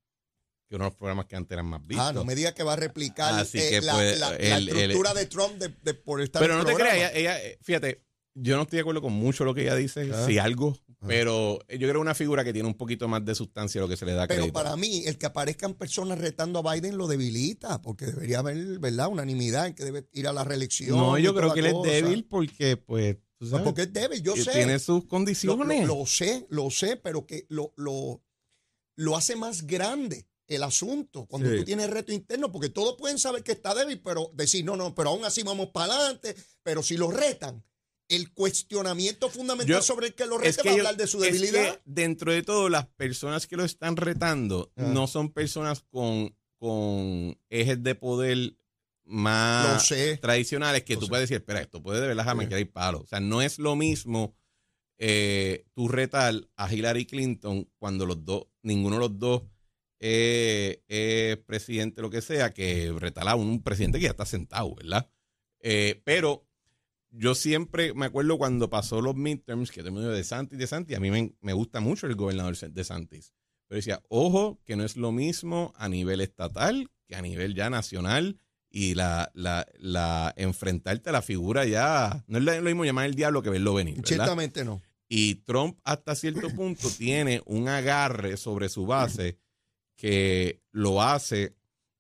que 0.73 0.77
uno 0.77 0.87
de 0.87 0.91
los 0.91 0.97
programas 0.97 1.27
que 1.27 1.37
antes 1.37 1.53
eran 1.55 1.67
más 1.67 1.87
vistos. 1.87 2.07
Ah, 2.09 2.13
no 2.15 2.25
me 2.25 2.35
diga 2.35 2.55
que 2.55 2.63
va 2.63 2.73
a 2.73 2.77
replicar 2.77 3.35
Así 3.39 3.59
eh, 3.59 3.69
que 3.69 3.81
la, 3.83 3.93
puede- 3.93 4.19
la- 4.19 4.31
la 4.31 4.37
el- 4.37 4.69
el- 4.71 4.77
estructura 4.79 5.13
de 5.13 5.27
Trump 5.27 5.53
de, 5.59 5.69
de- 5.83 5.93
por 5.95 6.23
estar 6.23 6.41
Pero 6.41 6.55
en 6.55 6.61
no 6.61 6.65
te 6.65 6.75
creas, 6.75 6.95
ella, 6.97 7.13
ella, 7.13 7.37
fíjate, 7.61 8.03
yo 8.35 8.57
no 8.57 8.63
estoy 8.63 8.79
de 8.79 8.81
acuerdo 8.81 9.03
con 9.03 9.13
mucho 9.13 9.45
lo 9.45 9.53
que 9.55 9.63
ella 9.65 9.75
dice, 9.77 10.11
Ah. 10.15 10.25
si 10.27 10.39
algo, 10.39 10.75
Ah. 10.89 11.05
pero 11.07 11.59
yo 11.69 11.77
creo 11.79 11.93
que 11.93 11.99
una 11.99 12.15
figura 12.15 12.43
que 12.43 12.55
tiene 12.55 12.67
un 12.69 12.75
poquito 12.75 13.07
más 13.07 13.23
de 13.23 13.35
sustancia 13.35 13.83
lo 13.83 13.89
que 13.89 13.99
se 13.99 14.07
le 14.07 14.13
da 14.15 14.27
Pero 14.27 14.41
crédito. 14.41 14.55
para 14.55 14.75
mí, 14.77 15.03
el 15.05 15.19
que 15.19 15.27
aparezcan 15.27 15.75
personas 15.75 16.19
retando 16.19 16.59
a 16.67 16.73
Biden 16.75 16.97
lo 16.97 17.07
debilita, 17.07 17.83
porque 17.83 18.07
debería 18.07 18.39
haber, 18.39 18.79
¿verdad?, 18.79 19.09
unanimidad 19.09 19.67
en 19.67 19.75
que 19.75 19.85
debe 19.85 20.09
ir 20.13 20.27
a 20.27 20.33
la 20.33 20.43
reelección. 20.45 20.97
no, 20.97 21.19
yo 21.19 21.35
creo 21.35 21.53
que 21.53 21.61
él 21.61 21.67
es 21.67 21.83
débil 21.83 22.25
porque, 22.25 22.79
pues, 22.79 23.17
tú 23.17 23.23
Pues 23.41 23.51
sabes, 23.51 23.65
porque 23.67 23.83
es 23.83 23.93
débil, 23.93 24.23
yo 24.23 24.35
sé. 24.37 24.53
tiene 24.53 24.79
sus 24.79 25.03
Lo, 25.03 25.09
condiciones. 25.09 25.87
lo- 25.87 25.99
lo 25.99 26.07
sé, 26.07 26.47
lo 26.49 26.71
sé, 26.71 26.97
pero 26.97 27.27
que 27.27 27.45
lo, 27.51 27.75
lo, 27.77 28.23
lo 28.97 29.17
hace 29.17 29.37
más 29.37 29.67
grande 29.67 30.27
el 30.53 30.63
asunto. 30.63 31.27
Cuando 31.27 31.51
tú 31.51 31.65
tienes 31.65 31.91
reto 31.91 32.13
interno, 32.13 32.53
porque 32.53 32.69
todos 32.69 32.97
pueden 32.97 33.19
saber 33.19 33.43
que 33.43 33.53
está 33.53 33.75
débil, 33.75 34.01
pero 34.01 34.31
decir, 34.35 34.65
no, 34.65 34.77
no, 34.77 34.95
pero 34.95 35.11
aún 35.11 35.25
así 35.25 35.43
vamos 35.43 35.69
para 35.69 35.95
adelante. 35.95 36.37
Pero 36.63 36.83
si 36.83 36.97
lo 36.97 37.11
retan, 37.11 37.65
el 38.09 38.33
cuestionamiento 38.33 39.31
fundamental 39.31 39.83
sobre 39.83 40.09
el 40.09 40.15
que 40.15 40.27
lo 40.27 40.39
reta 40.39 40.63
va 40.65 40.71
a 40.71 40.75
hablar 40.75 40.97
de 40.97 41.07
su 41.07 41.19
debilidad. 41.19 41.81
dentro 41.85 42.33
de 42.33 42.43
todo, 42.43 42.69
las 42.69 42.87
personas 42.87 43.47
que 43.47 43.57
lo 43.57 43.65
están 43.65 43.97
retando 43.97 44.71
ah. 44.77 44.83
no 44.83 45.07
son 45.07 45.31
personas 45.31 45.83
con, 45.91 46.37
con 46.59 47.39
ejes 47.49 47.83
de 47.83 47.95
poder 47.95 48.57
más 49.05 49.89
tradicionales 50.21 50.85
que 50.85 50.97
tú 50.97 51.09
puedes 51.09 51.29
decir, 51.29 51.39
espera, 51.39 51.61
esto 51.61 51.83
puede 51.83 52.01
de 52.01 52.09
verdad 52.09 52.25
jamás 52.25 52.49
que 52.49 52.55
hay 52.55 52.65
palo. 52.65 53.01
O 53.01 53.07
sea, 53.07 53.21
no 53.21 53.43
es 53.43 53.59
lo 53.59 53.77
mismo 53.77 54.35
eh, 54.99 55.65
tú 55.75 55.89
retar 55.89 56.35
a 56.57 56.73
Hillary 56.73 57.07
Clinton 57.07 57.69
cuando 57.79 58.07
los 58.07 58.25
dos, 58.25 58.47
ninguno 58.63 58.97
de 58.97 59.01
los 59.01 59.19
dos 59.19 59.43
es 60.03 61.39
presidente, 61.39 62.03
lo 62.03 62.11
que 62.11 62.23
sea, 62.23 62.53
que 62.53 62.93
retar 62.99 63.29
a 63.29 63.37
un 63.37 63.63
presidente 63.63 63.99
que 63.99 64.05
ya 64.05 64.11
está 64.11 64.27
sentado, 64.27 64.75
¿verdad? 64.75 65.09
Eh, 65.61 66.03
pero 66.05 66.45
yo 67.11 67.35
siempre 67.35 67.95
me 67.95 68.07
acuerdo 68.07 68.39
cuando 68.39 68.69
pasó 68.69 69.01
los 69.01 69.15
midterms, 69.15 69.71
que 69.71 69.83
todo 69.83 70.11
de 70.11 70.25
Santis, 70.25 70.59
de 70.59 70.67
Santis, 70.67 70.97
a 70.97 71.01
mí 71.01 71.11
me, 71.11 71.53
gusta 71.53 71.81
mucho 71.81 72.07
el 72.07 72.17
gobernador 72.17 72.57
de 72.57 72.85
Santis. 72.85 73.33
Pero 73.69 73.77
decía, 73.77 74.03
ojo, 74.09 74.61
que 74.65 74.77
no 74.77 74.85
es 74.85 74.97
lo 74.97 75.13
mismo 75.13 75.73
a 75.77 75.89
nivel 75.89 76.21
estatal 76.21 76.91
que 77.07 77.15
a 77.15 77.23
nivel 77.23 77.55
ya 77.55 77.71
nacional 77.71 78.39
y 78.71 78.95
la, 78.95 79.31
la, 79.35 79.67
la 79.79 80.33
enfrentarte 80.37 81.11
a 81.11 81.13
la 81.13 81.23
figura 81.23 81.65
ya, 81.65 82.25
no 82.27 82.39
es 82.39 82.45
lo 82.45 82.63
mismo 82.63 82.85
llamar 82.85 83.07
el 83.07 83.15
diablo 83.15 83.43
que 83.43 83.51
verlo 83.51 83.75
venir. 83.75 83.97
¿verdad? 83.97 84.09
Ciertamente 84.09 84.65
no. 84.65 84.83
Y 85.09 85.37
Trump 85.37 85.79
hasta 85.85 86.15
cierto 86.15 86.49
punto 86.51 86.89
tiene 86.97 87.43
un 87.45 87.69
agarre 87.69 88.39
sobre 88.39 88.71
su 88.71 88.87
base 88.87 89.39
que 90.03 90.61
lo 90.73 91.01
hace 91.01 91.55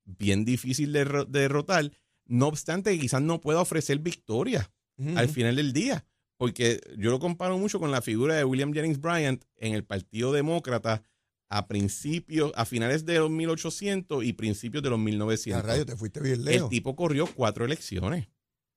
bien 0.04 0.44
difícil 0.44 0.92
de, 0.92 1.25
derrotar, 1.28 1.92
no 2.26 2.49
obstante 2.49 2.99
quizás 2.99 3.23
no 3.23 3.40
pueda 3.40 3.61
ofrecer 3.61 4.00
victoria 4.00 4.73
al 5.14 5.28
final 5.28 5.54
del 5.54 5.73
día. 5.73 6.04
Porque 6.37 6.80
yo 6.99 7.12
lo 7.12 7.21
comparo 7.21 7.56
mucho 7.59 7.78
con 7.78 7.92
la 7.92 8.02
figura 8.02 8.35
de 8.35 8.42
William 8.42 8.73
Jennings 8.73 9.00
Bryant 9.00 9.44
en 9.54 9.75
el 9.75 9.85
Partido 9.85 10.32
Demócrata 10.32 11.04
a 11.49 11.68
principios, 11.68 12.50
a 12.56 12.64
finales 12.64 13.06
de 13.06 13.21
los 13.21 13.30
1800 13.30 14.25
y 14.25 14.32
principios 14.32 14.82
de 14.82 14.90
los 14.90 14.99
1900. 14.99 15.87
te 15.87 15.97
fuiste 15.97 16.18
bien 16.18 16.44
lejos. 16.44 16.64
El 16.64 16.71
tipo 16.71 16.97
corrió 16.97 17.28
cuatro 17.28 17.64
elecciones. 17.64 18.26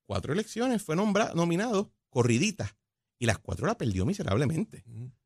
Cuatro 0.06 0.34
elecciones, 0.34 0.84
fue 0.84 0.94
nombrado, 0.94 1.34
nominado, 1.34 1.90
corridita 2.10 2.76
y 3.18 3.26
las 3.26 3.38
cuatro 3.40 3.66
la 3.66 3.76
perdió 3.76 4.06
miserablemente, 4.06 4.84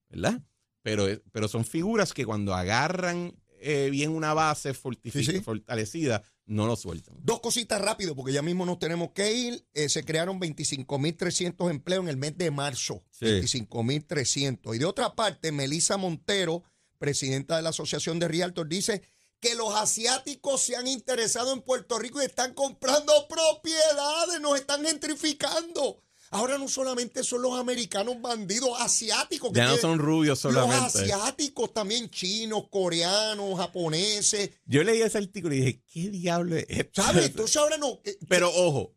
¿verdad? 0.09 0.43
Pero, 0.81 1.05
pero 1.33 1.49
son 1.49 1.67
figuras 1.67 2.15
que 2.15 2.25
cuando 2.25 2.55
agarran 2.55 3.35
eh, 3.61 3.91
bien 3.91 4.11
una 4.11 4.35
base 4.35 4.75
fortalecida, 4.75 6.23
no 6.47 6.67
lo 6.67 6.77
sueltan. 6.77 7.17
Dos 7.23 7.41
cositas 7.41 7.81
rápido, 7.81 8.17
porque 8.17 8.33
ya 8.33 8.43
mismo 8.43 8.67
nos 8.67 8.79
tenemos 8.79 9.11
que 9.13 9.33
ir. 9.33 9.65
Eh, 9.73 9.89
se 9.89 10.05
crearon 10.05 10.41
25.300 10.41 11.71
empleos 11.71 12.03
en 12.03 12.09
el 12.09 12.17
mes 12.17 12.37
de 12.37 12.51
marzo. 12.51 13.05
25.300. 13.21 14.75
Y 14.75 14.79
de 14.79 14.85
otra 14.85 15.15
parte, 15.15 15.53
Melissa 15.53 15.97
Montero, 15.97 16.65
presidenta 16.99 17.57
de 17.57 17.63
la 17.63 17.71
Asociación 17.71 18.19
de 18.19 18.29
Realtors, 18.29 18.69
dice 18.69 19.03
que 19.41 19.55
los 19.55 19.75
asiáticos 19.75 20.61
se 20.61 20.77
han 20.77 20.87
interesado 20.87 21.53
en 21.53 21.63
Puerto 21.63 21.99
Rico 21.99 22.21
y 22.21 22.27
están 22.27 22.53
comprando 22.53 23.13
propiedades, 23.29 24.41
nos 24.41 24.59
están 24.59 24.85
gentrificando. 24.85 26.03
Ahora 26.33 26.59
no 26.59 26.69
solamente 26.69 27.25
son 27.25 27.43
los 27.43 27.59
americanos 27.59 28.21
bandidos 28.21 28.81
asiáticos. 28.81 29.51
ya 29.53 29.67
no 29.67 29.77
son 29.77 29.99
rubios 29.99 30.39
solamente. 30.39 30.77
Los 30.77 30.97
asiáticos 30.97 31.75
también, 31.75 32.09
chinos, 32.09 32.69
coreanos, 32.71 33.59
japoneses. 33.59 34.51
Yo 34.65 34.85
leí 34.85 35.03
ese 35.03 35.19
artículo 35.19 35.55
y 35.55 35.61
dije, 35.61 35.83
¿qué 35.93 36.09
diablo 36.11 36.57
es 36.57 36.67
esto? 36.69 37.03
¿Sabes? 37.03 37.27
Entonces 37.27 37.57
ahora 37.57 37.79
no. 37.79 38.01
Pero 38.29 38.49
ojo, 38.55 38.95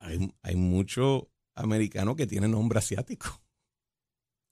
Hay, 0.00 0.34
hay 0.42 0.56
muchos 0.56 1.22
americanos 1.54 2.16
que 2.16 2.26
tienen 2.26 2.50
nombre 2.50 2.78
asiático. 2.78 3.40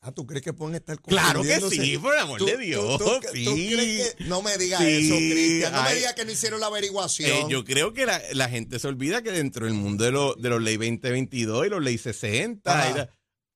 Ah, 0.04 0.10
¿tú 0.10 0.26
crees 0.26 0.42
que 0.42 0.52
pueden 0.52 0.74
estar 0.74 1.00
Claro 1.00 1.42
que 1.42 1.60
sí, 1.60 1.96
por 1.96 2.12
el 2.12 2.20
amor 2.20 2.44
de 2.44 2.56
Dios. 2.58 3.00
sí. 3.32 4.02
no 4.26 4.42
me 4.42 4.58
digas 4.58 4.80
eso, 4.82 5.14
Cristian. 5.14 5.72
No 5.72 5.82
me 5.84 5.94
digas 5.94 6.14
que 6.14 6.24
no 6.24 6.32
hicieron 6.32 6.58
la 6.58 6.66
averiguación. 6.66 7.30
Eh, 7.30 7.44
yo 7.48 7.64
creo 7.64 7.92
que 7.92 8.04
la, 8.04 8.48
gente 8.48 8.80
se 8.80 8.88
olvida 8.88 9.22
que 9.22 9.30
dentro 9.30 9.64
del 9.64 9.74
mundo 9.74 10.04
de, 10.04 10.10
lo, 10.10 10.34
de 10.34 10.48
los 10.48 10.60
ley 10.60 10.76
2022 10.76 11.66
y 11.66 11.70
los 11.70 11.80
ley 11.80 11.98
60 11.98 13.10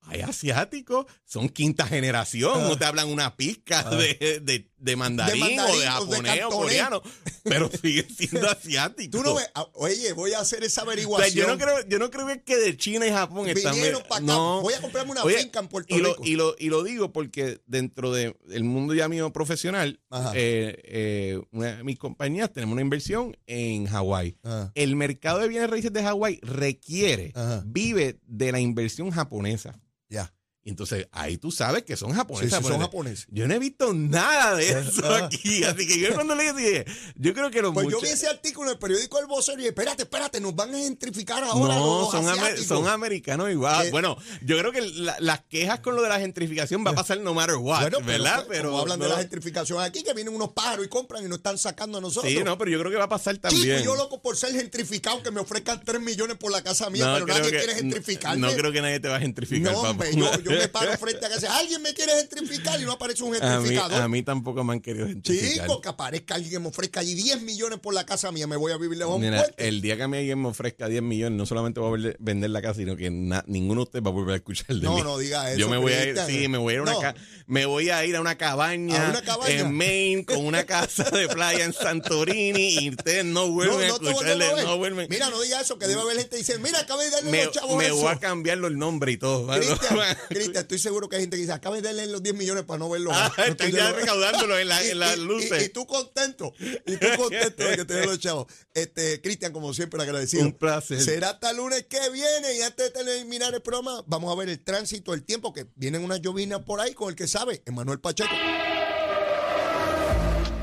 hay 0.08 0.20
asiáticos, 0.20 1.06
son 1.24 1.48
quinta 1.48 1.84
generación, 1.86 2.62
no 2.62 2.78
te 2.78 2.84
hablan 2.84 3.08
una 3.08 3.36
pizca 3.36 3.82
de, 3.90 4.40
de, 4.40 4.70
mandarín, 4.96 5.58
o 5.58 5.78
de 5.78 5.86
japonés 5.86 6.44
o, 6.44 6.48
coreano, 6.50 7.02
pero 7.42 7.70
sigue 7.70 8.06
siendo 8.08 8.48
asiático. 8.50 9.18
Tú 9.18 9.24
no 9.24 9.34
ves, 9.34 9.50
ah, 9.54 9.66
oye, 9.74 10.12
voy 10.12 10.32
a 10.32 10.40
hacer 10.40 10.64
esa 10.64 10.82
averiguación. 10.82 11.34
yo 11.34 11.46
no 11.46 11.58
creo, 11.58 11.86
yo 11.88 11.98
no 11.98 12.10
creo 12.10 12.26
que 12.44 12.56
de 12.56 12.76
China 12.76 13.06
y 13.06 13.10
Japón 13.10 13.48
están. 13.48 13.76
No. 14.22 14.60
Voy 14.62 14.74
a 14.74 14.80
comprarme 14.80 15.12
una 15.12 15.24
finca 15.24 15.60
en 15.60 15.68
Puerto 15.68 15.94
y 15.94 15.98
Rico. 15.98 16.22
y, 16.24 16.36
lo, 16.36 16.54
y 16.58 16.68
lo 16.68 16.82
digo 16.82 17.12
porque 17.12 17.60
dentro 17.66 18.12
del 18.12 18.34
mundo 18.64 18.94
ya 18.94 19.08
mío 19.08 19.32
profesional, 19.32 20.00
eh, 20.34 20.82
eh, 20.84 21.40
una 21.52 21.76
de 21.76 21.84
mis 21.84 21.98
compañías 21.98 22.52
tenemos 22.52 22.74
una 22.74 22.82
inversión 22.82 23.36
en 23.46 23.86
Hawái. 23.86 24.38
El 24.74 24.96
mercado 24.96 25.40
de 25.40 25.48
bienes 25.48 25.70
raíces 25.70 25.92
de 25.92 26.02
Hawái 26.02 26.40
requiere, 26.42 27.32
vive 27.64 28.20
de 28.26 28.52
la 28.52 28.60
inversión 28.60 29.10
japonesa. 29.10 29.80
Ya. 30.08 30.35
Entonces 30.70 31.08
ahí 31.12 31.36
tú 31.36 31.52
sabes 31.52 31.84
que 31.84 31.96
son 31.96 32.12
japoneses. 32.12 32.60
son 32.64 32.80
japoneses. 32.80 33.26
Yo 33.30 33.46
no 33.46 33.54
he 33.54 33.58
visto 33.58 33.94
nada 33.94 34.56
de 34.56 34.80
eso 34.80 35.14
aquí. 35.14 35.64
Así 35.64 35.86
que 35.86 35.98
yo 35.98 36.14
cuando 36.14 36.34
leí 36.34 36.52
dije, 36.52 36.84
yo 37.16 37.34
creo 37.34 37.50
que 37.50 37.62
los 37.62 37.72
Pues 37.72 37.88
yo 37.88 38.00
vi 38.00 38.08
ese 38.08 38.28
artículo 38.28 38.70
en 38.70 38.74
el 38.74 38.78
periódico 38.78 39.18
El 39.18 39.26
Vocero 39.26 39.54
y 39.54 39.58
dije, 39.58 39.68
espérate, 39.68 40.02
espérate, 40.02 40.40
nos 40.40 40.54
van 40.54 40.74
a 40.74 40.78
gentrificar 40.78 41.44
ahora. 41.44 41.74
No, 41.76 42.10
son, 42.10 42.24
son 42.64 42.88
americanos 42.88 43.50
igual. 43.50 43.90
bueno, 43.90 44.16
yo 44.42 44.58
creo 44.58 44.72
que 44.72 44.82
las 45.20 45.40
quejas 45.48 45.80
con 45.80 45.94
lo 45.94 46.02
de 46.02 46.08
la 46.08 46.18
gentrificación 46.18 46.84
va 46.84 46.90
a 46.90 46.94
pasar 46.94 47.20
no 47.20 47.34
matter 47.34 47.56
what, 47.56 47.90
¿verdad? 48.04 48.46
Pero, 48.48 48.76
hablan 48.78 48.98
de 48.98 49.08
la 49.08 49.18
gentrificación 49.18 49.80
aquí, 49.82 50.02
que 50.02 50.14
vienen 50.14 50.34
unos 50.34 50.50
pájaros 50.50 50.84
y 50.84 50.88
compran 50.88 51.24
y 51.24 51.28
nos 51.28 51.38
están 51.38 51.58
sacando 51.58 51.98
a 51.98 52.00
nosotros. 52.00 52.32
Sí, 52.32 52.42
no, 52.42 52.58
pero 52.58 52.70
yo 52.70 52.78
creo 52.80 52.90
que 52.90 52.98
va 52.98 53.04
a 53.04 53.08
pasar 53.08 53.36
también. 53.38 53.82
yo 53.82 53.94
loco 53.94 54.20
por 54.20 54.36
ser 54.36 54.52
gentrificado, 54.52 55.22
que 55.22 55.30
me 55.30 55.40
ofrezcan 55.40 55.82
3 55.84 56.00
millones 56.00 56.36
por 56.36 56.50
la 56.50 56.62
casa 56.62 56.90
mía, 56.90 57.12
pero 57.14 57.26
nadie 57.26 57.50
quiere 57.50 57.74
gentrificarme. 57.74 58.46
No, 58.46 58.52
creo 58.54 58.72
que 58.72 58.82
nadie 58.82 59.00
te 59.00 59.08
va 59.08 59.16
a 59.16 59.20
gentrificar, 59.20 59.72
No, 59.72 59.80
hombre, 59.80 60.10
yo 60.14 60.55
me 60.58 60.68
paro 60.68 60.96
frente 60.98 61.26
a 61.26 61.28
casa. 61.28 61.56
Alguien 61.58 61.82
me 61.82 61.94
quiere 61.94 62.12
gentrificar 62.12 62.80
y 62.80 62.84
no 62.84 62.92
aparece 62.92 63.22
un 63.22 63.32
gentrificador. 63.32 64.00
A 64.00 64.08
mí, 64.08 64.22
tampoco 64.22 64.64
me 64.64 64.74
han 64.74 64.80
querido 64.80 65.06
gentrificar. 65.06 65.66
Chico, 65.66 65.80
que 65.80 65.88
aparezca 65.88 66.34
alguien 66.34 66.52
que 66.52 66.58
me 66.58 66.68
ofrezca 66.68 67.00
allí 67.00 67.14
10 67.14 67.42
millones 67.42 67.78
por 67.78 67.94
la 67.94 68.04
casa 68.04 68.32
mía, 68.32 68.46
me 68.46 68.56
voy 68.56 68.72
a 68.72 68.76
vivir 68.76 68.98
lejos. 68.98 69.20
Mira, 69.20 69.46
el 69.56 69.80
día 69.80 69.96
que 69.96 70.02
a 70.02 70.08
mí 70.08 70.16
alguien 70.16 70.40
me 70.40 70.48
ofrezca 70.48 70.88
10 70.88 71.02
millones, 71.02 71.36
no 71.36 71.46
solamente 71.46 71.80
voy 71.80 72.08
a 72.08 72.16
vender 72.18 72.50
la 72.50 72.62
casa, 72.62 72.80
sino 72.80 72.96
que 72.96 73.10
ninguno 73.10 73.80
de 73.80 73.84
ustedes 73.84 74.04
va 74.04 74.10
a 74.10 74.12
volver 74.12 74.34
a 74.34 74.36
escuchar 74.36 74.66
de 74.68 74.82
no, 74.82 74.94
mí. 74.94 75.02
No, 75.02 75.04
no 75.04 75.18
diga 75.18 75.50
eso. 75.50 75.58
Yo 75.58 75.68
me 75.68 75.76
voy 75.76 75.92
a 75.92 76.04
ir, 76.04 76.18
sí, 76.26 76.48
me 76.48 76.58
voy 76.58 76.74
a 76.74 76.76
ir 76.76 76.80
a 76.80 76.82
una, 76.82 77.14
me 77.46 77.66
voy 77.66 77.90
a, 77.90 78.04
ir 78.04 78.16
a 78.16 78.20
una 78.20 78.36
cabaña, 78.36 79.14
en 79.48 79.72
Maine 79.74 80.24
con 80.24 80.44
una 80.44 80.64
casa 80.64 81.04
de 81.10 81.28
playa 81.28 81.64
en 81.64 81.72
Santorini 81.72 82.78
y 82.78 82.90
ustedes 82.90 83.24
no 83.24 83.50
vuelven 83.50 83.82
a 83.82 83.86
escucharle, 83.86 84.64
no, 84.64 84.76
vuelven. 84.78 85.06
Mira, 85.10 85.30
no 85.30 85.40
diga 85.40 85.60
eso, 85.60 85.78
que 85.78 85.86
debe 85.86 86.00
haber 86.00 86.16
gente 86.16 86.30
que 86.30 86.36
dice, 86.38 86.58
mira, 86.58 86.80
acabé 86.80 87.04
de 87.04 87.10
darle 87.10 87.30
me, 87.30 87.44
los 87.44 87.54
chavos 87.54 87.76
Me 87.76 87.90
voy 87.90 88.08
a 88.08 88.18
cambiarlo 88.18 88.66
el 88.66 88.78
nombre 88.78 89.12
y 89.12 89.16
todo. 89.16 89.48
Cristian, 89.48 89.98
estoy 90.54 90.78
seguro 90.78 91.08
que 91.08 91.16
hay 91.16 91.22
gente 91.22 91.36
que 91.36 91.42
dice, 91.42 91.52
acabé 91.52 91.82
de 91.82 91.88
darle 91.88 92.06
los 92.06 92.22
10 92.22 92.34
millones 92.34 92.64
para 92.64 92.78
no 92.78 92.88
verlo. 92.88 93.10
Ah, 93.12 93.32
están 93.46 93.70
ya 93.70 93.92
recaudándolo 93.92 94.58
en, 94.58 94.68
las 94.98 95.18
luces. 95.18 95.64
Y, 95.64 95.68
tú 95.68 95.86
contento, 95.86 96.52
y 96.86 96.96
tú 96.96 97.06
contento 97.16 97.64
de 97.64 97.76
que 97.76 97.84
tenés 97.84 98.06
los 98.06 98.18
chavos. 98.18 98.46
Este, 98.74 99.20
Cristian, 99.20 99.52
como 99.52 99.72
siempre, 99.74 100.02
agradecido. 100.02 100.44
Un 100.44 100.52
placer. 100.52 101.00
Será 101.00 101.30
hasta 101.30 101.50
el 101.50 101.56
lunes 101.58 101.86
que 101.88 102.10
viene 102.10 102.54
y 102.56 102.62
antes 102.62 102.92
de 102.92 103.04
terminar 103.04 103.54
el 103.54 103.62
programa, 103.62 104.02
vamos 104.06 104.32
a 104.32 104.36
ver 104.38 104.48
el 104.48 104.62
tránsito, 104.62 105.14
el 105.14 105.24
tiempo, 105.24 105.52
que 105.52 105.66
vienen 105.74 106.04
unas 106.04 106.20
llovinas 106.20 106.60
por 106.60 106.80
ahí 106.80 106.94
con 106.94 107.08
el 107.08 107.16
que 107.16 107.26
sabe, 107.26 107.62
Emanuel 107.66 108.00
Pacheco. 108.00 108.34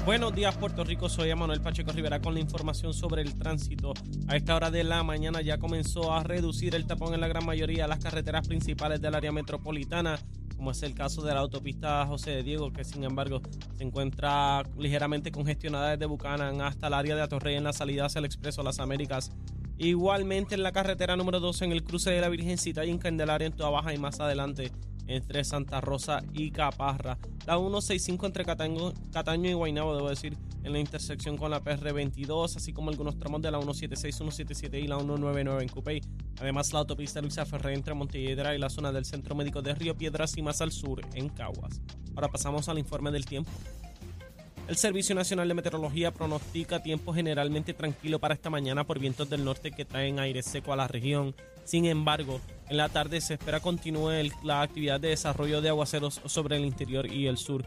Buenos 0.05 0.35
días 0.35 0.57
Puerto 0.57 0.83
Rico, 0.83 1.07
soy 1.07 1.29
Emanuel 1.29 1.61
Pacheco 1.61 1.93
Rivera 1.93 2.21
con 2.21 2.33
la 2.33 2.41
información 2.41 2.93
sobre 2.93 3.21
el 3.21 3.35
tránsito. 3.35 3.93
A 4.27 4.35
esta 4.35 4.53
hora 4.53 4.69
de 4.69 4.83
la 4.83 5.01
mañana 5.01 5.41
ya 5.41 5.59
comenzó 5.59 6.11
a 6.11 6.23
reducir 6.23 6.75
el 6.75 6.85
tapón 6.85 7.13
en 7.13 7.21
la 7.21 7.29
gran 7.29 7.45
mayoría 7.45 7.83
de 7.83 7.87
las 7.87 7.99
carreteras 7.99 8.45
principales 8.45 8.99
del 8.99 9.15
área 9.15 9.31
metropolitana, 9.31 10.19
como 10.57 10.71
es 10.71 10.83
el 10.83 10.93
caso 10.93 11.21
de 11.21 11.33
la 11.33 11.39
autopista 11.39 12.05
José 12.05 12.31
de 12.31 12.43
Diego, 12.43 12.73
que 12.73 12.83
sin 12.83 13.05
embargo 13.05 13.41
se 13.77 13.85
encuentra 13.85 14.63
ligeramente 14.77 15.31
congestionada 15.31 15.91
desde 15.91 16.05
Bucanan 16.05 16.59
hasta 16.59 16.87
el 16.87 16.95
área 16.95 17.15
de 17.15 17.21
Atorrey 17.21 17.55
en 17.55 17.63
la 17.63 17.71
salida 17.71 18.05
hacia 18.05 18.19
el 18.19 18.25
Expreso 18.25 18.61
Las 18.61 18.79
Américas. 18.79 19.31
Igualmente 19.77 20.55
en 20.55 20.63
la 20.63 20.73
carretera 20.73 21.15
número 21.15 21.39
12 21.39 21.63
en 21.63 21.71
el 21.71 21.83
cruce 21.85 22.11
de 22.11 22.19
la 22.19 22.27
Virgencita 22.27 22.83
y 22.83 22.89
en 22.89 22.97
Candelaria 22.97 23.47
en 23.47 23.53
Toda 23.53 23.69
Baja 23.69 23.93
y 23.93 23.97
más 23.97 24.19
adelante 24.19 24.69
entre 25.07 25.43
Santa 25.43 25.81
Rosa 25.81 26.21
y 26.33 26.51
Caparra. 26.51 27.17
La 27.45 27.57
165 27.57 28.25
entre 28.25 28.45
Cataño, 28.45 28.93
Cataño 29.11 29.49
y 29.49 29.53
Guaynabo, 29.53 29.95
debo 29.95 30.09
decir, 30.09 30.37
en 30.63 30.71
la 30.71 30.79
intersección 30.79 31.37
con 31.37 31.51
la 31.51 31.61
PR22, 31.63 32.55
así 32.55 32.73
como 32.73 32.89
algunos 32.89 33.17
tramos 33.17 33.41
de 33.41 33.51
la 33.51 33.59
176, 33.59 34.15
177 34.15 34.79
y 34.79 34.87
la 34.87 34.97
199 34.97 35.63
en 35.63 35.69
Cupey. 35.69 36.01
Además, 36.39 36.71
la 36.73 36.79
autopista 36.79 37.21
Luisa 37.21 37.45
Ferré 37.45 37.73
entre 37.73 37.93
Montelledra 37.93 38.55
y 38.55 38.59
la 38.59 38.69
zona 38.69 38.91
del 38.91 39.05
Centro 39.05 39.35
Médico 39.35 39.61
de 39.61 39.75
Río 39.75 39.95
Piedras 39.97 40.37
y 40.37 40.41
más 40.41 40.61
al 40.61 40.71
sur 40.71 41.01
en 41.13 41.29
Caguas. 41.29 41.81
Ahora 42.15 42.29
pasamos 42.29 42.69
al 42.69 42.79
informe 42.79 43.11
del 43.11 43.25
tiempo. 43.25 43.51
El 44.65 44.78
Servicio 44.78 45.13
Nacional 45.13 45.49
de 45.49 45.56
Meteorología 45.56 46.12
pronostica 46.12 46.82
tiempo 46.82 47.13
generalmente 47.13 47.73
tranquilo 47.73 48.19
para 48.19 48.34
esta 48.34 48.49
mañana 48.49 48.86
por 48.86 48.97
vientos 48.97 49.30
del 49.30 49.43
norte 49.43 49.71
que 49.71 49.84
traen 49.84 50.19
aire 50.19 50.41
seco 50.41 50.71
a 50.71 50.78
la 50.78 50.88
región. 50.88 51.36
Sin 51.65 51.86
embargo, 51.86 52.39
en 52.69 52.78
la 52.78 52.88
tarde 52.88 53.19
se 53.19 53.34
espera 53.34 53.60
continúe 53.60 54.30
la 54.41 54.62
actividad 54.62 55.02
de 55.02 55.10
desarrollo 55.10 55.62
de 55.62 55.69
aguaceros 55.69 56.21
sobre 56.26 56.56
el 56.56 56.63
interior 56.63 57.12
y 57.12 57.28
el 57.28 57.38
sur. 57.38 57.65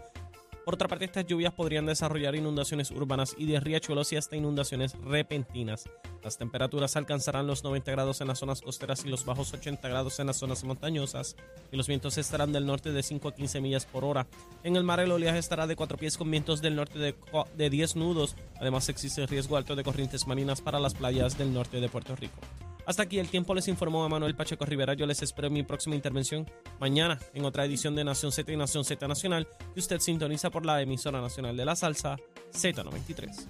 Por 0.67 0.75
otra 0.75 0.89
parte, 0.89 1.05
estas 1.05 1.25
lluvias 1.25 1.53
podrían 1.55 1.87
desarrollar 1.87 2.35
inundaciones 2.35 2.91
urbanas 2.91 3.37
y 3.39 3.47
de 3.47 3.61
riachuelos 3.61 4.13
y 4.13 4.17
hasta 4.17 4.35
inundaciones 4.35 4.97
repentinas. 5.05 5.89
Las 6.25 6.39
temperaturas 6.39 6.97
alcanzarán 6.97 7.47
los 7.47 7.63
90 7.63 7.93
grados 7.93 8.21
en 8.21 8.27
las 8.27 8.41
zonas 8.41 8.63
costeras 8.63 9.05
y 9.05 9.09
los 9.09 9.25
bajos 9.25 9.55
80 9.55 9.89
grados 9.89 10.19
en 10.19 10.27
las 10.27 10.39
zonas 10.39 10.65
montañosas, 10.65 11.37
y 11.71 11.77
los 11.77 11.87
vientos 11.87 12.19
estarán 12.19 12.53
del 12.53 12.67
norte 12.67 12.91
de 12.91 13.05
5 13.05 13.29
a 13.29 13.35
15 13.37 13.61
millas 13.61 13.87
por 13.87 14.05
hora. 14.05 14.27
En 14.65 14.75
el 14.75 14.83
mar 14.83 14.99
el 14.99 15.13
oleaje 15.13 15.39
estará 15.39 15.69
de 15.69 15.77
4 15.77 15.99
pies 15.99 16.19
con 16.19 16.33
vientos 16.33 16.61
del 16.61 16.75
norte 16.75 16.99
de, 16.99 17.15
de 17.57 17.71
10 17.71 17.95
nudos. 17.95 18.35
Además 18.61 18.89
existe 18.89 19.25
riesgo 19.25 19.57
alto 19.57 19.77
de 19.77 19.85
corrientes 19.85 20.27
marinas 20.27 20.63
para 20.63 20.81
las 20.81 20.95
playas 20.95 21.39
del 21.39 21.55
norte 21.55 21.81
de 21.81 21.89
Puerto 21.89 22.17
Rico. 22.17 22.41
Hasta 22.87 23.03
aquí 23.03 23.19
el 23.19 23.29
tiempo 23.29 23.53
les 23.53 23.67
informó 23.67 24.05
a 24.05 24.09
Manuel 24.09 24.37
Pacheco 24.37 24.65
Rivera. 24.65 24.95
Yo 24.95 25.07
les 25.07 25.21
espero 25.21 25.49
en 25.49 25.55
mi 25.55 25.65
próxima 25.65 25.97
intervención 25.97 26.49
mañana 26.79 27.19
en 27.35 27.45
otra 27.45 27.65
edición 27.65 27.97
de 27.97 28.05
Nación 28.05 28.31
Z 28.31 28.51
y 28.53 28.57
Nación 28.57 28.85
Z 28.85 29.09
Nacional 29.09 29.49
que 29.75 29.81
usted 29.81 29.99
sintoniza 29.99 30.51
por 30.51 30.65
la 30.65 30.81
emisora 30.81 31.21
nacional 31.21 31.57
de 31.57 31.65
la 31.65 31.75
salsa 31.75 32.17
Z93. 32.53 33.47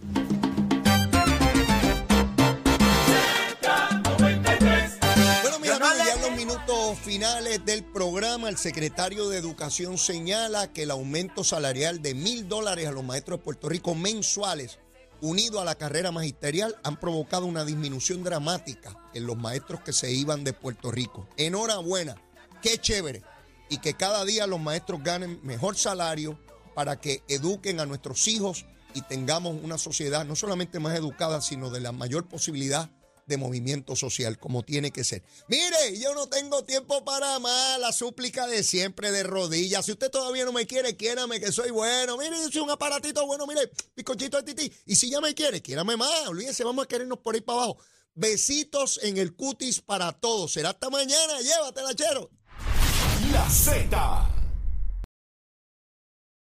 Bueno, 5.43 5.59
mira, 5.61 5.79
ya 5.99 6.15
en 6.15 6.23
los 6.23 6.33
minutos 6.33 6.99
finales 7.01 7.63
del 7.67 7.85
programa, 7.85 8.49
el 8.49 8.57
secretario 8.57 9.29
de 9.29 9.37
Educación 9.37 9.99
señala 9.99 10.73
que 10.73 10.85
el 10.85 10.91
aumento 10.91 11.45
salarial 11.45 12.01
de 12.01 12.15
mil 12.15 12.49
dólares 12.49 12.87
a 12.89 12.93
los 12.93 13.05
maestros 13.05 13.41
de 13.41 13.45
Puerto 13.45 13.69
Rico 13.69 13.95
mensuales 13.95 14.79
unido 15.21 15.61
a 15.61 15.65
la 15.65 15.75
carrera 15.75 16.13
magisterial, 16.13 16.77
han 16.85 16.99
provocado 16.99 17.47
una 17.47 17.65
disminución 17.65 18.25
dramática 18.25 18.97
en 19.15 19.27
los 19.27 19.37
maestros 19.37 19.81
que 19.81 19.93
se 19.93 20.13
iban 20.13 20.45
de 20.45 20.53
Puerto 20.53 20.91
Rico. 20.91 21.29
Enhorabuena, 21.37 22.17
qué 22.63 22.79
chévere. 22.79 23.23
Y 23.69 23.79
que 23.79 23.95
cada 23.95 24.25
día 24.25 24.47
los 24.47 24.61
maestros 24.61 25.03
ganen 25.03 25.41
mejor 25.43 25.77
salario 25.77 26.39
para 26.75 27.01
que 27.01 27.23
eduquen 27.29 27.81
a 27.81 27.87
nuestros 27.87 28.29
hijos 28.29 28.67
y 28.95 29.03
tengamos 29.03 29.57
una 29.63 29.79
sociedad 29.79 30.25
no 30.25 30.37
solamente 30.37 30.79
más 30.79 30.97
educada, 30.97 31.43
sino 31.43 31.71
de 31.71 31.81
la 31.81 31.93
mayor 31.93 32.29
posibilidad 32.29 32.91
de 33.27 33.37
movimiento 33.37 33.97
social, 33.97 34.39
como 34.39 34.63
tiene 34.63 34.91
que 34.91 35.05
ser. 35.05 35.23
Mire, 35.49 35.99
yo 35.99 36.15
no 36.15 36.29
tengo 36.29 36.65
tiempo 36.65 37.05
para 37.05 37.39
más, 37.39 37.79
la 37.79 37.93
súplica 37.93 38.47
de 38.47 38.63
siempre 38.63 39.11
de 39.11 39.25
rodillas. 39.25 39.85
Si 39.85 39.93
usted 39.93 40.11
todavía 40.11 40.45
no 40.45 40.53
me 40.53 40.67
quiere, 40.67 40.97
quiérame 40.97 41.41
que 41.41 41.53
soy 41.53 41.71
bueno. 41.71 42.17
Mire, 42.17 42.37
yo 42.43 42.51
soy 42.51 42.63
un 42.63 42.71
aparatito 42.71 43.27
bueno, 43.27 43.47
mire, 43.47 43.71
picochito 43.95 44.41
de 44.41 44.55
tití. 44.55 44.73
Y 44.87 44.97
si 44.97 45.11
ya 45.11 45.21
me 45.21 45.35
quiere, 45.35 45.61
quiérame 45.61 45.97
más. 45.97 46.29
Olvídese, 46.29 46.65
vamos 46.65 46.85
a 46.85 46.89
querernos 46.89 47.19
por 47.19 47.35
ahí 47.35 47.41
para 47.41 47.59
abajo. 47.59 47.79
Besitos 48.15 49.01
en 49.03 49.19
el 49.19 49.35
cutis 49.35 49.81
para 49.81 50.13
todos. 50.13 50.53
Será 50.53 50.71
hasta 50.71 50.89
mañana. 50.89 51.41
Llévatela, 51.41 51.95
chero. 51.95 52.31
La 53.33 53.51
Z 53.51 54.36